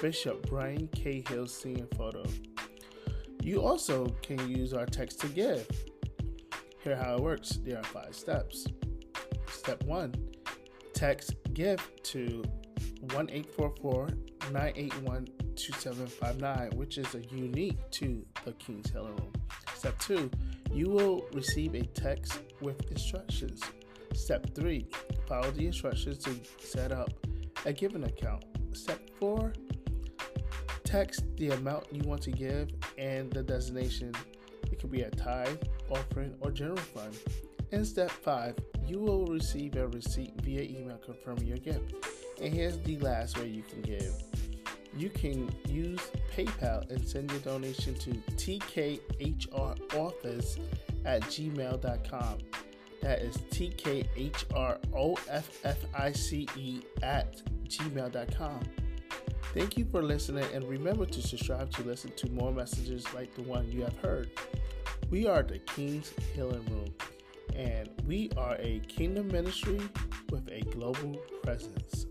Bishop 0.01 0.49
Brian 0.49 0.89
K. 0.89 1.23
Hill's 1.29 1.55
senior 1.55 1.87
photo. 1.95 2.23
You 3.41 3.61
also 3.61 4.07
can 4.21 4.49
use 4.49 4.73
our 4.73 4.85
text 4.85 5.21
to 5.21 5.27
give. 5.27 5.65
Here 6.83 6.97
how 6.97 7.15
it 7.15 7.21
works. 7.21 7.59
There 7.63 7.77
are 7.77 7.83
five 7.83 8.13
steps. 8.13 8.67
Step 9.49 9.81
one, 9.83 10.13
text 10.93 11.35
give 11.53 11.79
to 12.03 12.43
1 13.13 13.27
981 14.51 15.27
2759, 15.55 16.71
which 16.77 16.97
is 16.97 17.13
a 17.15 17.21
unique 17.33 17.77
to 17.91 18.25
the 18.45 18.51
King's 18.53 18.89
Healing 18.89 19.15
Room. 19.15 19.33
Step 19.75 19.97
2 19.99 20.29
You 20.71 20.89
will 20.89 21.25
receive 21.33 21.75
a 21.75 21.83
text 21.87 22.39
with 22.61 22.89
instructions. 22.91 23.61
Step 24.13 24.53
3 24.55 24.87
Follow 25.27 25.51
the 25.51 25.65
instructions 25.67 26.17
to 26.19 26.35
set 26.59 26.91
up 26.91 27.09
a 27.65 27.73
given 27.73 28.03
account. 28.05 28.45
Step 28.73 28.99
4 29.19 29.53
Text 30.83 31.25
the 31.35 31.49
amount 31.49 31.85
you 31.91 32.01
want 32.07 32.21
to 32.21 32.31
give 32.31 32.69
and 32.97 33.31
the 33.31 33.43
designation. 33.43 34.13
It 34.71 34.79
could 34.79 34.91
be 34.91 35.01
a 35.01 35.09
tithe, 35.11 35.57
offering, 35.89 36.35
or 36.39 36.51
general 36.51 36.77
fund. 36.77 37.17
In 37.71 37.83
step 37.83 38.09
5, 38.09 38.55
you 38.85 38.99
will 38.99 39.25
receive 39.25 39.75
a 39.75 39.87
receipt 39.87 40.33
via 40.41 40.61
email 40.61 40.97
confirming 40.97 41.45
your 41.45 41.57
gift. 41.57 41.93
And 42.41 42.53
here's 42.53 42.77
the 42.79 42.97
last 42.97 43.37
way 43.37 43.47
you 43.47 43.63
can 43.63 43.81
give. 43.81 44.13
You 44.95 45.09
can 45.09 45.53
use 45.67 45.99
PayPal 46.35 46.89
and 46.89 47.07
send 47.07 47.31
your 47.31 47.39
donation 47.41 47.93
to 47.95 48.11
tkhroffice 48.35 48.99
at 51.05 51.21
gmail.com. 51.21 52.37
That 53.01 53.21
is 53.21 53.37
tkhroffice 53.37 54.33
at 57.03 57.41
gmail.com. 57.67 58.59
Thank 59.53 59.77
you 59.77 59.85
for 59.85 60.03
listening 60.03 60.45
and 60.53 60.63
remember 60.67 61.05
to 61.05 61.21
subscribe 61.21 61.71
to 61.71 61.83
listen 61.83 62.11
to 62.17 62.29
more 62.31 62.51
messages 62.51 63.05
like 63.13 63.33
the 63.35 63.43
one 63.43 63.71
you 63.71 63.81
have 63.81 63.97
heard. 63.99 64.29
We 65.09 65.25
are 65.25 65.41
the 65.41 65.59
King's 65.59 66.11
Healing 66.35 66.65
Room 66.65 66.93
and 67.55 67.89
we 68.05 68.29
are 68.37 68.55
a 68.59 68.79
kingdom 68.87 69.27
ministry 69.29 69.79
with 70.29 70.47
a 70.49 70.61
global 70.71 71.15
presence. 71.43 72.07